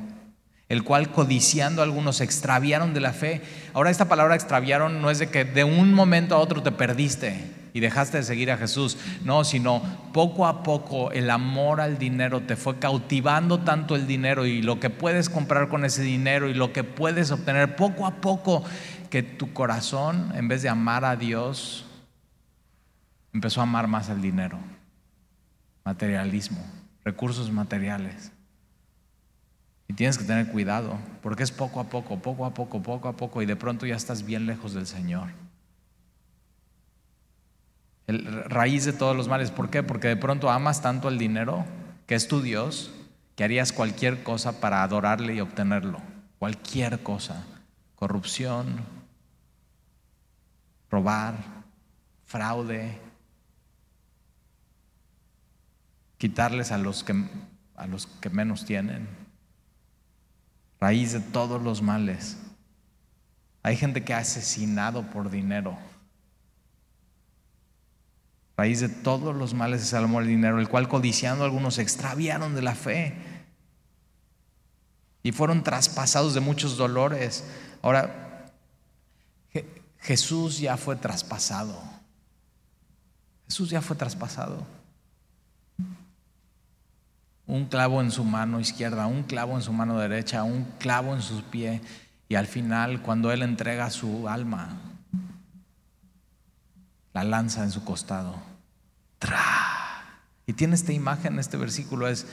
el 0.70 0.84
cual 0.84 1.12
codiciando 1.12 1.82
algunos 1.84 2.20
extraviaron 2.20 2.94
de 2.94 3.00
la 3.00 3.14
fe. 3.14 3.42
Ahora 3.74 3.92
esta 3.92 4.10
palabra 4.10 4.36
extraviaron 4.36 5.02
no 5.02 5.12
es 5.12 5.20
de 5.20 5.30
que 5.30 5.46
de 5.46 5.64
un 5.64 5.94
momento 5.94 6.36
a 6.36 6.40
otro 6.40 6.64
te 6.64 6.72
perdiste 6.72 7.63
y 7.74 7.80
dejaste 7.80 8.18
de 8.18 8.24
seguir 8.24 8.52
a 8.52 8.58
Jesús, 8.58 8.98
no, 9.24 9.44
sino 9.44 9.82
poco 10.14 10.46
a 10.46 10.64
poco 10.64 11.12
el 11.12 11.30
amor 11.30 11.82
al 11.82 11.98
dinero 11.98 12.42
te 12.42 12.56
fue 12.56 12.80
cautivando 12.80 13.60
tanto 13.60 13.96
el 13.96 14.08
dinero 14.08 14.46
y 14.46 14.62
lo 14.62 14.80
que 14.80 14.90
puedes 14.90 15.30
comprar 15.30 15.70
con 15.70 15.84
ese 15.84 16.04
dinero 16.04 16.48
y 16.48 16.54
lo 16.54 16.72
que 16.72 16.84
puedes 16.84 17.32
obtener 17.32 17.76
poco 17.76 18.06
a 18.06 18.16
poco 18.22 18.64
que 19.10 19.24
tu 19.24 19.54
corazón 19.54 20.32
en 20.36 20.48
vez 20.48 20.62
de 20.62 20.70
amar 20.70 21.04
a 21.04 21.16
Dios 21.16 21.86
empezó 23.34 23.60
a 23.60 23.64
amar 23.64 23.88
más 23.88 24.10
al 24.10 24.22
dinero, 24.22 24.60
materialismo 25.84 26.64
recursos 27.04 27.52
materiales. 27.52 28.32
Y 29.88 29.94
tienes 29.94 30.18
que 30.18 30.24
tener 30.24 30.48
cuidado, 30.48 30.98
porque 31.22 31.44
es 31.44 31.52
poco 31.52 31.80
a 31.80 31.86
poco, 31.86 32.20
poco 32.20 32.46
a 32.46 32.54
poco, 32.54 32.82
poco 32.82 33.08
a 33.08 33.14
poco, 33.14 33.42
y 33.42 33.46
de 33.46 33.56
pronto 33.56 33.86
ya 33.86 33.96
estás 33.96 34.26
bien 34.26 34.46
lejos 34.46 34.74
del 34.74 34.88
Señor. 34.88 35.30
Raíz 38.08 38.86
de 38.86 38.94
todos 38.94 39.16
los 39.16 39.28
males, 39.28 39.52
¿por 39.52 39.70
qué? 39.70 39.82
Porque 39.82 40.10
de 40.10 40.18
pronto 40.18 40.50
amas 40.50 40.82
tanto 40.82 41.08
el 41.08 41.18
dinero, 41.18 41.66
que 42.06 42.16
es 42.16 42.28
tu 42.28 42.42
Dios, 42.42 42.92
que 43.36 43.44
harías 43.44 43.72
cualquier 43.72 44.24
cosa 44.24 44.60
para 44.60 44.84
adorarle 44.84 45.36
y 45.36 45.42
obtenerlo. 45.42 46.00
Cualquier 46.38 47.02
cosa. 47.02 47.46
Corrupción, 47.96 48.82
robar, 50.90 51.36
fraude, 52.26 53.00
quitarles 56.18 56.72
a 56.72 56.78
los 56.78 57.04
que, 57.04 57.16
a 57.76 57.88
los 57.88 58.08
que 58.08 58.30
menos 58.30 58.66
tienen. 58.66 59.08
Raíz 60.80 61.14
de 61.14 61.22
todos 61.22 61.62
los 61.62 61.82
males. 61.82 62.38
Hay 63.64 63.78
gente 63.78 64.04
que 64.04 64.14
ha 64.14 64.18
asesinado 64.18 65.04
por 65.04 65.30
dinero. 65.30 65.78
Raíz 68.56 68.82
de 68.82 68.90
todos 68.90 69.36
los 69.36 69.54
males 69.54 69.82
es 69.82 69.94
el 69.94 70.04
amor 70.04 70.26
dinero, 70.26 70.60
el 70.60 70.70
cual 70.70 70.88
codiciando 70.88 71.44
algunos 71.44 71.76
se 71.76 71.82
extraviaron 71.82 72.54
de 72.54 72.62
la 72.62 72.76
fe 72.76 73.16
y 75.24 75.32
fueron 75.32 75.64
traspasados 75.64 76.34
de 76.34 76.42
muchos 76.42 76.78
dolores. 76.78 77.46
Ahora, 77.82 78.52
Jesús 80.00 80.60
ya 80.60 80.78
fue 80.78 80.98
traspasado. 80.98 81.82
Jesús 83.48 83.70
ya 83.70 83.82
fue 83.82 83.96
traspasado. 83.96 84.66
Un 87.48 87.66
clavo 87.66 88.02
en 88.02 88.12
su 88.12 88.24
mano 88.24 88.60
izquierda, 88.60 89.08
un 89.08 89.24
clavo 89.24 89.56
en 89.56 89.62
su 89.62 89.74
mano 89.74 89.98
derecha, 89.98 90.44
un 90.44 90.66
clavo 90.78 91.14
en 91.16 91.22
su 91.22 91.42
pie. 91.44 91.82
Y 92.30 92.36
al 92.36 92.48
final, 92.48 93.02
cuando 93.02 93.32
Él 93.32 93.42
entrega 93.42 93.90
su 93.90 94.28
alma, 94.28 94.78
la 97.14 97.24
lanza 97.24 97.64
en 97.64 97.72
su 97.72 97.84
costado. 97.84 98.42
Y 100.46 100.54
tiene 100.54 100.76
esta 100.76 100.92
imagen, 100.92 101.40
este 101.40 101.58
versículo 101.58 102.08
es, 102.08 102.28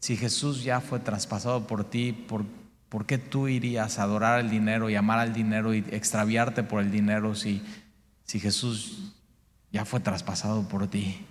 si 0.00 0.16
Jesús 0.16 0.64
ya 0.64 0.80
fue 0.80 1.00
traspasado 1.00 1.66
por 1.66 1.84
ti, 1.84 2.12
¿por, 2.12 2.44
¿por 2.90 3.06
qué 3.06 3.16
tú 3.16 3.48
irías 3.48 3.98
a 3.98 4.02
adorar 4.02 4.40
el 4.40 4.50
dinero 4.50 4.90
y 4.90 4.96
amar 4.96 5.18
al 5.18 5.32
dinero 5.32 5.72
y 5.72 5.78
extraviarte 5.90 6.62
por 6.62 6.82
el 6.82 6.90
dinero 6.90 7.34
si, 7.34 7.62
si 8.24 8.38
Jesús 8.38 9.14
ya 9.72 9.84
fue 9.84 10.00
traspasado 10.00 10.68
por 10.68 10.86
ti? 10.88 11.24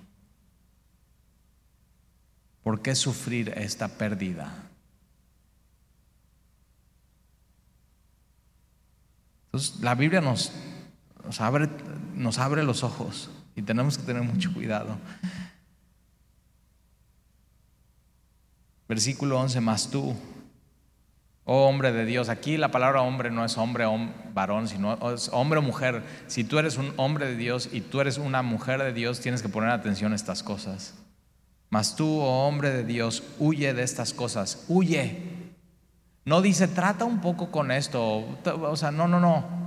¿Por 2.64 2.82
qué 2.82 2.96
sufrir 2.96 3.54
esta 3.58 3.90
pérdida? 3.90 4.52
Entonces, 9.46 9.82
la 9.82 9.94
Biblia 9.94 10.22
nos, 10.22 10.52
nos 11.26 11.42
abre, 11.42 11.70
nos 12.16 12.40
abre 12.40 12.64
los 12.64 12.84
ojos 12.84 13.30
y 13.56 13.62
tenemos 13.62 13.98
que 13.98 14.04
tener 14.04 14.24
mucho 14.24 14.54
cuidado. 14.54 14.98
Versículo 18.88 19.40
11, 19.40 19.62
más 19.62 19.90
tú, 19.90 20.16
oh 21.46 21.68
hombre 21.68 21.92
de 21.92 22.06
Dios. 22.06 22.30
Aquí 22.30 22.58
la 22.58 22.72
palabra 22.72 23.02
hombre 23.02 23.32
no 23.32 23.46
es 23.46 23.58
hombre 23.58 23.86
o 23.86 23.98
varón, 24.34 24.68
sino 24.68 25.14
es 25.14 25.30
hombre 25.34 25.60
o 25.60 25.62
mujer. 25.62 26.04
Si 26.28 26.44
tú 26.44 26.60
eres 26.60 26.78
un 26.78 26.94
hombre 26.98 27.28
de 27.28 27.36
Dios 27.36 27.70
y 27.72 27.82
tú 27.82 28.02
eres 28.02 28.18
una 28.18 28.42
mujer 28.42 28.82
de 28.84 28.94
Dios, 28.94 29.20
tienes 29.20 29.42
que 29.42 29.50
poner 29.50 29.70
atención 29.70 30.12
a 30.12 30.16
estas 30.16 30.44
cosas. 30.44 30.96
Mas 31.70 31.96
tú, 31.96 32.20
oh 32.20 32.48
hombre 32.48 32.72
de 32.72 32.84
Dios, 32.84 33.24
huye 33.40 33.74
de 33.74 33.84
estas 33.84 34.14
cosas, 34.14 34.66
huye. 34.68 35.44
No 36.26 36.42
dice, 36.42 36.68
trata 36.68 37.04
un 37.04 37.20
poco 37.20 37.52
con 37.52 37.72
esto. 37.72 38.24
O 38.62 38.76
sea, 38.76 38.92
no, 38.92 39.08
no, 39.08 39.20
no. 39.20 39.63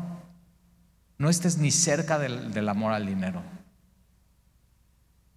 No 1.19 1.31
estés 1.31 1.59
ni 1.59 1.71
cerca 1.71 2.19
del, 2.19 2.69
amor 2.69 2.93
al 2.93 3.07
dinero. 3.07 3.43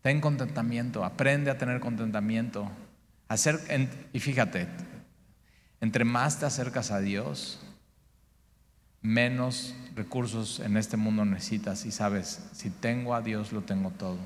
Ten 0.02 0.22
contentamiento, 0.22 1.06
aprende 1.06 1.52
a 1.52 1.58
tener 1.58 1.80
contentamiento. 1.80 2.70
y 4.14 4.20
fíjate, 4.20 4.68
entre 5.82 6.04
más 6.04 6.40
te 6.40 6.46
acercas 6.46 6.92
a 6.92 7.00
Dios, 7.00 7.60
menos 9.02 9.74
recursos 9.96 10.60
en 10.60 10.78
este 10.78 10.98
mundo 10.98 11.26
necesitas. 11.26 11.86
Y 11.86 11.92
sabes, 11.92 12.50
si 12.54 12.70
tengo 12.70 13.16
a 13.16 13.22
Dios, 13.22 13.52
lo 13.52 13.62
tengo 13.62 13.92
todo. 13.92 14.18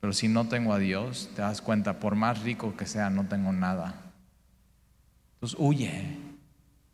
Pero 0.00 0.12
si 0.14 0.28
no 0.28 0.48
tengo 0.48 0.72
a 0.72 0.78
Dios, 0.78 1.28
te 1.36 1.42
das 1.42 1.60
cuenta, 1.60 2.00
por 2.00 2.14
más 2.14 2.42
rico 2.42 2.76
que 2.76 2.86
sea, 2.86 3.10
no 3.10 3.26
tengo 3.26 3.52
nada. 3.52 3.94
Entonces 5.34 5.58
huye, 5.58 6.16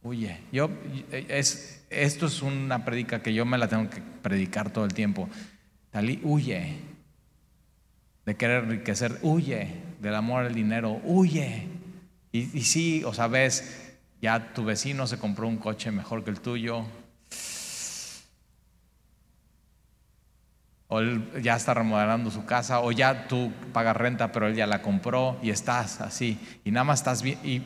huye. 0.02 0.40
Yo, 0.50 0.70
es, 1.10 1.75
esto 1.90 2.26
es 2.26 2.42
una 2.42 2.84
predica 2.84 3.22
que 3.22 3.34
yo 3.34 3.44
me 3.44 3.58
la 3.58 3.68
tengo 3.68 3.88
que 3.90 4.00
predicar 4.22 4.70
todo 4.70 4.84
el 4.84 4.94
tiempo. 4.94 5.28
Talí, 5.90 6.20
huye 6.22 6.76
de 8.24 8.36
querer 8.36 8.64
enriquecer, 8.64 9.18
huye 9.22 9.74
del 10.00 10.14
amor 10.14 10.46
al 10.46 10.54
dinero, 10.54 11.00
huye. 11.04 11.68
Y, 12.32 12.58
y 12.58 12.62
sí, 12.62 13.04
o 13.04 13.14
sea, 13.14 13.28
ves, 13.28 13.94
ya 14.20 14.52
tu 14.52 14.64
vecino 14.64 15.06
se 15.06 15.18
compró 15.18 15.46
un 15.46 15.58
coche 15.58 15.92
mejor 15.92 16.24
que 16.24 16.30
el 16.30 16.40
tuyo, 16.40 16.84
o 20.88 21.00
él 21.00 21.42
ya 21.42 21.56
está 21.56 21.74
remodelando 21.74 22.30
su 22.30 22.44
casa, 22.44 22.80
o 22.80 22.92
ya 22.92 23.26
tú 23.26 23.52
pagas 23.72 23.96
renta, 23.96 24.32
pero 24.32 24.46
él 24.46 24.54
ya 24.54 24.66
la 24.66 24.82
compró 24.82 25.38
y 25.42 25.50
estás 25.50 26.00
así, 26.00 26.38
y 26.64 26.70
nada 26.70 26.84
más 26.84 27.00
estás 27.00 27.22
bien. 27.22 27.38
¿Y 27.42 27.60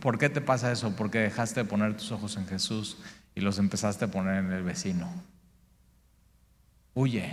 por 0.00 0.18
qué 0.18 0.28
te 0.28 0.40
pasa 0.40 0.70
eso? 0.72 0.94
Porque 0.96 1.18
dejaste 1.18 1.62
de 1.62 1.68
poner 1.68 1.96
tus 1.96 2.12
ojos 2.12 2.36
en 2.36 2.46
Jesús 2.46 2.98
y 3.38 3.40
los 3.40 3.60
empezaste 3.60 4.06
a 4.06 4.10
poner 4.10 4.44
en 4.44 4.52
el 4.52 4.64
vecino. 4.64 5.08
Huye, 6.92 7.32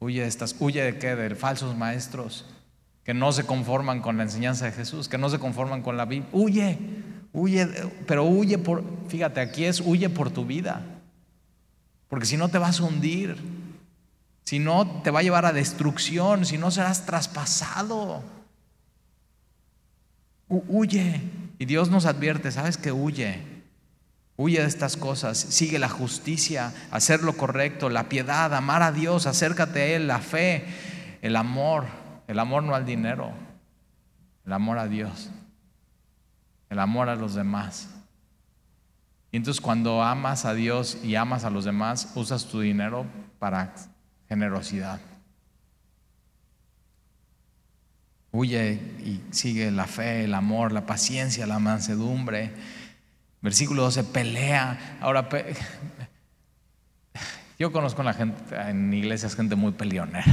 huye 0.00 0.22
de 0.22 0.26
estas, 0.26 0.56
huye 0.58 0.82
de 0.82 0.98
qué? 0.98 1.14
De 1.14 1.34
falsos 1.34 1.76
maestros 1.76 2.46
que 3.04 3.12
no 3.12 3.30
se 3.32 3.44
conforman 3.44 4.00
con 4.00 4.16
la 4.16 4.22
enseñanza 4.22 4.64
de 4.64 4.72
Jesús, 4.72 5.10
que 5.10 5.18
no 5.18 5.28
se 5.28 5.38
conforman 5.38 5.82
con 5.82 5.98
la 5.98 6.06
Biblia. 6.06 6.30
Huye, 6.32 6.78
huye, 7.34 7.68
pero 8.06 8.24
huye 8.24 8.56
por, 8.56 8.82
fíjate, 9.08 9.42
aquí 9.42 9.66
es 9.66 9.82
huye 9.82 10.08
por 10.08 10.30
tu 10.30 10.46
vida, 10.46 10.82
porque 12.08 12.24
si 12.24 12.38
no 12.38 12.48
te 12.48 12.56
vas 12.56 12.80
a 12.80 12.84
hundir, 12.84 13.36
si 14.44 14.60
no 14.60 15.02
te 15.02 15.10
va 15.10 15.20
a 15.20 15.24
llevar 15.24 15.44
a 15.44 15.52
destrucción, 15.52 16.46
si 16.46 16.56
no 16.56 16.70
serás 16.70 17.04
traspasado. 17.04 18.24
Huye. 20.48 21.20
Y 21.58 21.66
Dios 21.66 21.90
nos 21.90 22.06
advierte, 22.06 22.50
¿sabes 22.50 22.78
que 22.78 22.92
huye? 22.92 23.53
Huye 24.36 24.60
de 24.60 24.66
estas 24.66 24.96
cosas, 24.96 25.38
sigue 25.38 25.78
la 25.78 25.88
justicia, 25.88 26.72
hacer 26.90 27.22
lo 27.22 27.36
correcto, 27.36 27.88
la 27.88 28.08
piedad, 28.08 28.52
amar 28.52 28.82
a 28.82 28.90
Dios, 28.90 29.26
acércate 29.26 29.80
a 29.80 29.86
Él, 29.86 30.08
la 30.08 30.18
fe, 30.18 30.64
el 31.22 31.36
amor, 31.36 31.86
el 32.26 32.40
amor 32.40 32.64
no 32.64 32.74
al 32.74 32.84
dinero, 32.84 33.32
el 34.44 34.52
amor 34.52 34.78
a 34.78 34.88
Dios, 34.88 35.30
el 36.68 36.80
amor 36.80 37.08
a 37.08 37.14
los 37.14 37.34
demás. 37.34 37.88
Y 39.30 39.36
entonces 39.36 39.60
cuando 39.60 40.02
amas 40.02 40.44
a 40.44 40.54
Dios 40.54 40.98
y 41.04 41.14
amas 41.14 41.44
a 41.44 41.50
los 41.50 41.64
demás, 41.64 42.10
usas 42.16 42.46
tu 42.46 42.60
dinero 42.60 43.06
para 43.38 43.72
generosidad. 44.28 45.00
Huye 48.32 48.72
y 49.04 49.22
sigue 49.30 49.70
la 49.70 49.86
fe, 49.86 50.24
el 50.24 50.34
amor, 50.34 50.72
la 50.72 50.86
paciencia, 50.86 51.46
la 51.46 51.60
mansedumbre 51.60 52.52
Versículo 53.44 53.82
12, 53.82 54.04
pelea. 54.04 54.96
Ahora, 55.02 55.28
yo 57.58 57.70
conozco 57.72 58.00
a 58.00 58.04
la 58.04 58.14
gente 58.14 58.56
en 58.56 58.90
iglesias, 58.94 59.36
gente 59.36 59.54
muy 59.54 59.72
peleonera. 59.72 60.24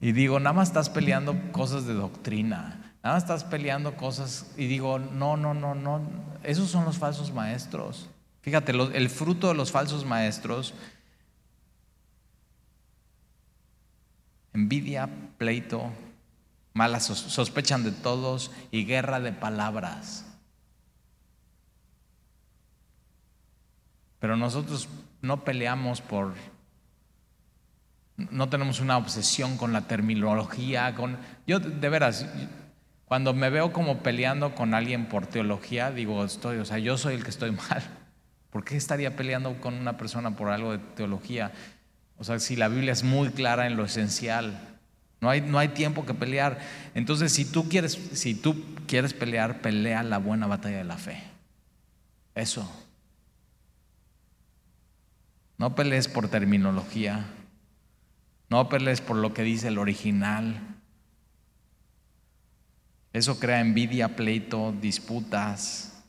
Y 0.00 0.12
digo, 0.12 0.40
nada 0.40 0.54
más 0.54 0.68
estás 0.68 0.88
peleando 0.88 1.36
cosas 1.52 1.84
de 1.84 1.92
doctrina, 1.92 2.94
nada 3.02 3.16
más 3.16 3.24
estás 3.24 3.44
peleando 3.44 3.94
cosas. 3.94 4.50
Y 4.56 4.68
digo, 4.68 4.98
no, 4.98 5.36
no, 5.36 5.52
no, 5.52 5.74
no, 5.74 6.00
esos 6.44 6.70
son 6.70 6.86
los 6.86 6.96
falsos 6.96 7.30
maestros. 7.30 8.08
Fíjate, 8.40 8.72
el 8.72 9.10
fruto 9.10 9.48
de 9.48 9.54
los 9.54 9.70
falsos 9.70 10.06
maestros, 10.06 10.72
envidia, 14.54 15.10
pleito, 15.36 15.92
malas 16.72 17.04
sospechan 17.04 17.84
de 17.84 17.92
todos 17.92 18.50
y 18.70 18.86
guerra 18.86 19.20
de 19.20 19.32
palabras. 19.32 20.24
Pero 24.20 24.36
nosotros 24.36 24.88
no 25.22 25.44
peleamos 25.44 26.00
por, 26.00 26.34
no 28.16 28.48
tenemos 28.48 28.80
una 28.80 28.96
obsesión 28.96 29.56
con 29.56 29.72
la 29.72 29.82
terminología, 29.82 30.94
con, 30.94 31.18
yo 31.46 31.60
de 31.60 31.88
veras, 31.88 32.26
cuando 33.04 33.32
me 33.32 33.48
veo 33.48 33.72
como 33.72 34.02
peleando 34.02 34.54
con 34.54 34.74
alguien 34.74 35.06
por 35.06 35.26
teología, 35.26 35.90
digo, 35.90 36.24
estoy, 36.24 36.58
o 36.58 36.64
sea, 36.64 36.78
yo 36.78 36.98
soy 36.98 37.14
el 37.14 37.24
que 37.24 37.30
estoy 37.30 37.50
mal. 37.70 37.82
¿Por 38.50 38.64
qué 38.64 38.76
estaría 38.76 39.16
peleando 39.16 39.60
con 39.60 39.74
una 39.74 39.96
persona 39.96 40.36
por 40.36 40.48
algo 40.48 40.72
de 40.72 40.78
teología? 40.78 41.52
O 42.18 42.24
sea, 42.24 42.38
si 42.38 42.56
la 42.56 42.68
Biblia 42.68 42.92
es 42.92 43.04
muy 43.04 43.28
clara 43.30 43.66
en 43.66 43.76
lo 43.76 43.84
esencial, 43.84 44.64
No 45.20 45.30
hay, 45.30 45.40
no 45.40 45.58
hay 45.58 45.68
tiempo 45.68 46.06
que 46.06 46.14
pelear. 46.14 46.58
Entonces, 46.94 47.32
si 47.32 47.44
tú, 47.44 47.68
quieres, 47.68 47.98
si 48.12 48.34
tú 48.34 48.54
quieres 48.86 49.14
pelear, 49.14 49.60
pelea 49.60 50.04
la 50.04 50.18
buena 50.18 50.46
batalla 50.46 50.78
de 50.78 50.84
la 50.84 50.96
fe. 50.96 51.20
Eso. 52.36 52.87
No 55.58 55.74
pelees 55.74 56.08
por 56.08 56.28
terminología. 56.28 57.26
No 58.48 58.68
pelees 58.68 59.00
por 59.00 59.16
lo 59.16 59.34
que 59.34 59.42
dice 59.42 59.68
el 59.68 59.78
original. 59.78 60.76
Eso 63.12 63.38
crea 63.40 63.60
envidia, 63.60 64.14
pleito, 64.16 64.72
disputas. 64.80 66.02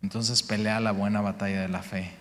Entonces 0.00 0.42
pelea 0.42 0.78
la 0.78 0.92
buena 0.92 1.20
batalla 1.20 1.60
de 1.60 1.68
la 1.68 1.82
fe. 1.82 2.12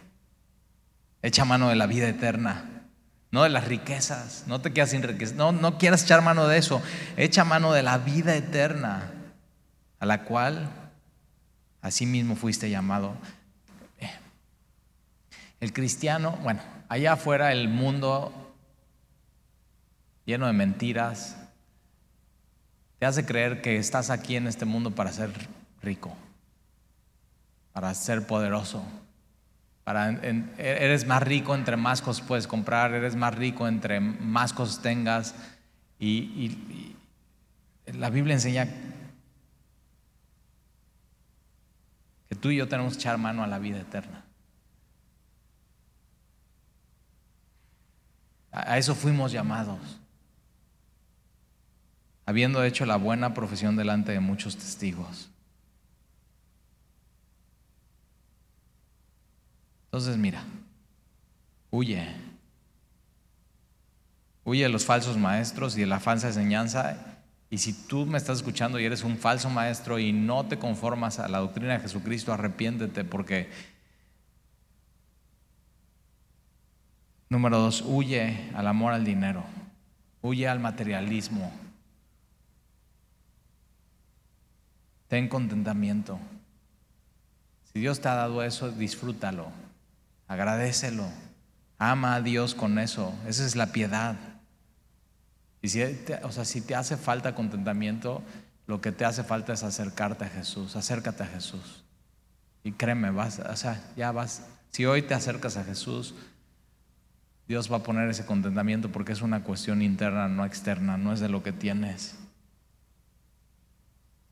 Echa 1.22 1.46
mano 1.46 1.70
de 1.70 1.76
la 1.76 1.86
vida 1.86 2.10
eterna, 2.10 2.88
no 3.32 3.44
de 3.44 3.50
las 3.50 3.68
riquezas. 3.68 4.46
No 4.48 4.62
te 4.62 4.74
quedas 4.74 4.90
sin 4.92 5.04
riquezas. 5.04 5.36
No, 5.36 5.52
no 5.52 5.78
quieras 5.78 6.04
echar 6.04 6.24
mano 6.24 6.48
de 6.48 6.58
eso. 6.58 6.82
Echa 7.18 7.44
mano 7.44 7.72
de 7.72 7.84
la 7.84 8.00
vida 8.00 8.36
eterna, 8.36 9.12
a 10.00 10.06
la 10.06 10.24
cual 10.24 10.87
así 11.88 12.06
mismo 12.06 12.36
fuiste 12.36 12.70
llamado. 12.70 13.16
El 15.60 15.74
cristiano, 15.74 16.38
bueno, 16.44 16.62
allá 16.88 17.14
afuera 17.14 17.52
el 17.52 17.68
mundo 17.68 18.32
lleno 20.26 20.46
de 20.46 20.54
mentiras, 20.54 21.38
te 23.00 23.06
hace 23.06 23.26
creer 23.26 23.62
que 23.62 23.78
estás 23.78 24.10
aquí 24.10 24.36
en 24.36 24.46
este 24.46 24.66
mundo 24.66 24.92
para 24.92 25.12
ser 25.12 25.32
rico, 25.82 26.16
para 27.74 27.94
ser 27.96 28.28
poderoso, 28.28 28.84
para, 29.84 30.12
eres 30.58 31.08
más 31.08 31.24
rico 31.24 31.56
entre 31.56 31.78
más 31.78 32.02
cosas 32.02 32.28
puedes 32.28 32.46
comprar, 32.46 32.94
eres 32.94 33.16
más 33.16 33.34
rico 33.34 33.68
entre 33.68 34.00
más 34.00 34.54
cosas 34.54 34.82
tengas. 34.82 35.34
Y, 35.98 36.18
y 36.18 36.96
la 37.94 38.10
Biblia 38.10 38.36
enseña 38.36 38.68
tú 42.38 42.50
y 42.52 42.58
yo 42.58 42.68
tenemos 42.68 42.94
que 42.94 43.00
echar 43.00 43.18
mano 43.18 43.44
a 43.44 43.48
la 43.48 43.60
vida 43.60 43.80
eterna. 43.80 44.24
A 48.52 48.78
eso 48.78 48.96
fuimos 48.96 49.32
llamados 49.32 50.00
habiendo 52.28 52.62
hecho 52.66 52.86
la 52.86 52.98
buena 52.98 53.34
profesión 53.34 53.78
delante 53.78 54.12
de 54.12 54.20
muchos 54.20 54.58
testigos. 54.58 55.30
Entonces 59.86 60.18
mira, 60.18 60.44
huye. 61.72 62.06
Huye 64.44 64.64
de 64.64 64.70
los 64.70 64.86
falsos 64.86 65.18
maestros 65.18 65.78
y 65.78 65.82
de 65.82 65.88
la 65.88 66.02
falsa 66.02 66.28
enseñanza. 66.28 67.17
Y 67.50 67.60
si 67.60 67.74
tú 67.74 68.06
me 68.06 68.18
estás 68.18 68.38
escuchando 68.38 68.80
y 68.80 68.86
eres 68.86 69.04
un 69.04 69.18
falso 69.18 69.50
maestro 69.50 70.00
y 70.00 70.12
no 70.12 70.46
te 70.46 70.60
conformas 70.60 71.20
a 71.20 71.28
la 71.28 71.40
doctrina 71.40 71.74
de 71.74 71.80
Jesucristo, 71.80 72.34
arrepiéntete 72.34 73.04
porque... 73.04 73.50
Número 77.30 77.58
dos, 77.60 77.84
huye 77.86 78.50
al 78.56 78.68
amor 78.68 78.94
al 78.94 79.04
dinero, 79.04 79.44
huye 80.22 80.48
al 80.48 80.62
materialismo, 80.62 81.52
Ten 85.08 85.30
contentamiento. 85.30 86.20
Si 87.72 87.80
Dios 87.80 88.02
te 88.02 88.10
ha 88.10 88.16
dado 88.16 88.44
eso, 88.44 88.72
disfrútalo, 88.72 89.48
agradecelo, 90.28 91.06
ama 91.78 92.16
a 92.16 92.22
Dios 92.22 92.56
con 92.56 92.78
eso. 92.78 93.14
Esa 93.26 93.46
es 93.46 93.56
la 93.56 93.68
piedad. 93.68 94.16
Y 95.68 95.70
si 95.70 95.82
te, 95.82 96.16
o 96.24 96.32
sea, 96.32 96.46
si 96.46 96.62
te 96.62 96.76
hace 96.76 96.96
falta 96.96 97.36
contentamiento, 97.36 98.24
lo 98.68 98.80
que 98.80 98.94
te 98.94 99.04
hace 99.04 99.26
falta 99.26 99.52
es 99.52 99.64
acercarte 99.64 100.24
a 100.24 100.30
Jesús. 100.30 100.78
Acércate 100.78 101.24
a 101.24 101.26
Jesús. 101.28 101.84
Y 102.64 102.72
créeme, 102.72 103.12
vas, 103.12 103.40
o 103.40 103.56
sea, 103.58 103.84
ya 103.98 104.14
vas. 104.14 104.48
Si 104.72 104.86
hoy 104.86 105.02
te 105.02 105.14
acercas 105.14 105.58
a 105.58 105.66
Jesús, 105.66 106.16
Dios 107.50 107.70
va 107.70 107.76
a 107.76 107.84
poner 107.84 108.10
ese 108.10 108.26
contentamiento 108.26 108.94
porque 108.94 109.12
es 109.12 109.22
una 109.22 109.44
cuestión 109.44 109.82
interna, 109.82 110.30
no 110.30 110.46
externa, 110.46 110.98
no 110.98 111.12
es 111.12 111.20
de 111.20 111.28
lo 111.28 111.44
que 111.44 111.52
tienes. 111.52 112.16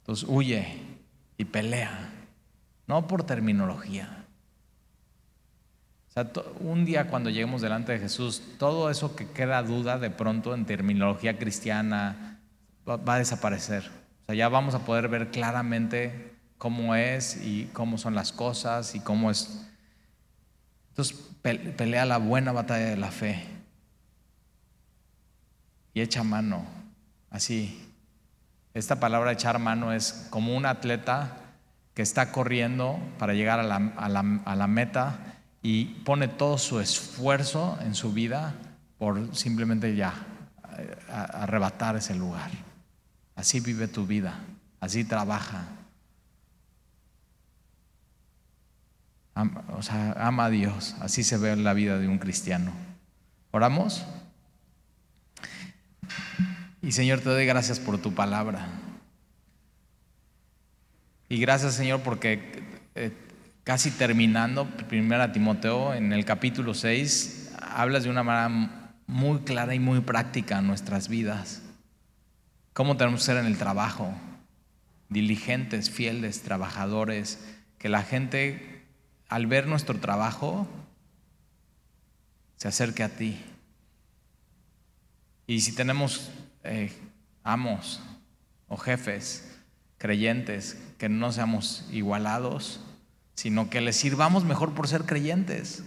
Entonces 0.03 0.25
huye 0.29 0.79
y 1.37 1.43
pelea, 1.43 2.13
no 2.87 3.07
por 3.07 3.25
terminología. 3.25 4.24
Sea, 6.15 6.31
un 6.61 6.85
día 6.85 7.07
cuando 7.07 7.29
lleguemos 7.29 7.61
delante 7.61 7.91
de 7.91 7.99
Jesús, 7.99 8.41
todo 8.57 8.89
eso 8.89 9.15
que 9.15 9.29
queda 9.29 9.61
duda 9.61 9.99
de 9.99 10.09
pronto 10.09 10.55
en 10.55 10.65
terminología 10.65 11.37
cristiana 11.37 12.39
va, 12.89 13.13
a 13.13 13.17
desaparecer. 13.19 13.91
O 14.23 14.25
sea, 14.25 14.35
ya 14.35 14.49
vamos 14.49 14.73
a 14.73 14.79
poder 14.79 15.07
ver 15.09 15.29
claramente 15.29 16.33
cómo 16.57 16.95
es 16.95 17.45
y 17.45 17.69
cómo 17.73 17.99
son 17.99 18.15
las 18.15 18.31
cosas 18.31 18.95
y 18.95 19.01
cómo 19.01 19.29
es. 19.29 19.67
Entonces 20.89 21.19
pelea 21.41 22.05
la 22.05 22.17
buena 22.17 22.51
batalla 22.51 22.85
de 22.85 22.97
la 22.97 23.11
fe 23.11 23.45
y 25.93 26.01
echa 26.01 26.23
mano 26.23 26.65
así 27.29 27.81
esta 28.75 28.99
palabra 28.99 29.31
echar 29.31 29.57
mano 29.57 29.93
es 29.93 30.27
como 30.29 30.55
un 30.55 30.65
atleta 30.65 31.37
que 31.93 32.01
está 32.01 32.33
corriendo 32.33 32.99
para 33.17 33.33
llegar 33.33 33.59
a 33.59 33.63
la, 33.63 34.67
meta 34.67 35.34
y 35.67 35.85
pone 35.85 36.27
todo 36.27 36.59
su 36.59 36.79
esfuerzo 36.79 37.79
en 37.81 37.95
su 37.95 38.13
vida 38.13 38.53
por 38.99 39.35
simplemente 39.35 39.95
ya 39.95 40.13
arrebatar 41.09 41.95
ese 41.95 42.13
lugar. 42.13 42.51
Así 43.35 43.61
vive 43.61 43.87
tu 43.87 44.05
vida, 44.05 44.41
así 44.79 45.03
trabaja. 45.05 45.65
o 49.75 49.81
sea, 49.81 50.13
ama 50.19 50.45
a 50.45 50.49
Dios, 50.51 50.95
así 50.99 51.23
se 51.23 51.37
ve 51.37 51.55
la 51.55 51.73
vida 51.73 51.97
de 51.97 52.07
un 52.07 52.19
cristiano. 52.19 52.71
¿Oramos? 53.49 54.05
Y 56.83 56.91
Señor, 56.91 57.21
te 57.21 57.29
doy 57.29 57.47
gracias 57.47 57.79
por 57.79 57.97
tu 57.99 58.13
palabra. 58.13 58.67
Y 61.27 61.39
gracias, 61.39 61.73
Señor, 61.73 62.01
porque 62.01 62.63
eh, 62.93 63.24
casi 63.65 63.89
terminando, 63.89 64.67
primera 64.87 65.31
Timoteo, 65.31 65.95
en 65.95 66.13
el 66.13 66.23
capítulo 66.23 66.75
6, 66.75 67.51
hablas 67.59 68.03
de 68.03 68.11
una 68.11 68.21
manera 68.21 68.93
muy 69.07 69.39
clara 69.39 69.73
y 69.73 69.79
muy 69.79 70.01
práctica 70.01 70.59
en 70.59 70.67
nuestras 70.67 71.09
vidas. 71.09 71.63
Cómo 72.73 72.95
tenemos 72.95 73.21
que 73.21 73.25
ser 73.25 73.37
en 73.37 73.47
el 73.47 73.57
trabajo, 73.57 74.13
diligentes, 75.09 75.89
fieles, 75.89 76.43
trabajadores, 76.43 77.43
que 77.79 77.89
la 77.89 78.03
gente 78.03 78.85
al 79.29 79.47
ver 79.47 79.65
nuestro 79.65 79.99
trabajo 79.99 80.67
se 82.57 82.67
acerque 82.67 83.01
a 83.01 83.09
ti. 83.09 83.41
Y 85.47 85.61
si 85.61 85.73
tenemos 85.73 86.29
eh, 86.63 86.93
amos 87.43 87.99
o 88.67 88.77
jefes 88.77 89.57
creyentes, 89.97 90.79
que 90.99 91.09
no 91.09 91.31
seamos 91.31 91.87
igualados, 91.91 92.84
sino 93.35 93.69
que 93.69 93.81
les 93.81 93.95
sirvamos 93.95 94.43
mejor 94.43 94.73
por 94.73 94.87
ser 94.87 95.03
creyentes, 95.03 95.83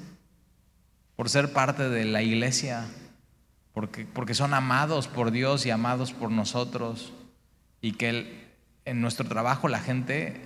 por 1.17 1.29
ser 1.29 1.53
parte 1.53 1.89
de 1.89 2.05
la 2.05 2.23
iglesia, 2.23 2.87
porque, 3.73 4.07
porque 4.07 4.35
son 4.35 4.55
amados 4.55 5.09
por 5.09 5.31
Dios 5.31 5.67
y 5.67 5.71
amados 5.71 6.13
por 6.13 6.31
nosotros, 6.31 7.13
y 7.81 7.93
que 7.93 8.49
en 8.85 9.01
nuestro 9.01 9.27
trabajo 9.27 9.69
la 9.69 9.81
gente 9.81 10.41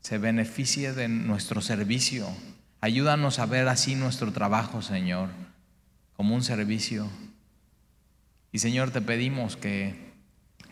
se 0.00 0.18
beneficie 0.18 0.92
de 0.92 1.08
nuestro 1.08 1.60
servicio. 1.60 2.28
Ayúdanos 2.80 3.38
a 3.38 3.46
ver 3.46 3.68
así 3.68 3.94
nuestro 3.94 4.32
trabajo, 4.32 4.82
Señor, 4.82 5.30
como 6.16 6.34
un 6.34 6.44
servicio. 6.44 7.08
Y 8.52 8.58
Señor, 8.58 8.90
te 8.90 9.00
pedimos 9.00 9.56
que 9.56 10.12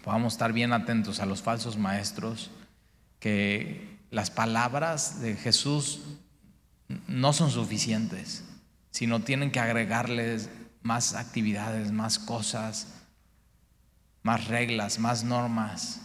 podamos 0.04 0.34
estar 0.34 0.52
bien 0.52 0.72
atentos 0.72 1.20
a 1.20 1.26
los 1.26 1.42
falsos 1.42 1.78
maestros, 1.78 2.50
que 3.18 3.91
las 4.12 4.30
palabras 4.30 5.22
de 5.22 5.34
Jesús 5.34 6.00
no 7.08 7.32
son 7.32 7.50
suficientes, 7.50 8.44
sino 8.90 9.20
tienen 9.20 9.50
que 9.50 9.58
agregarles 9.58 10.50
más 10.82 11.14
actividades, 11.14 11.92
más 11.92 12.18
cosas, 12.18 12.88
más 14.22 14.48
reglas, 14.48 14.98
más 14.98 15.24
normas. 15.24 16.02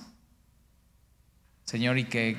Señor, 1.66 1.98
y 1.98 2.06
que 2.06 2.38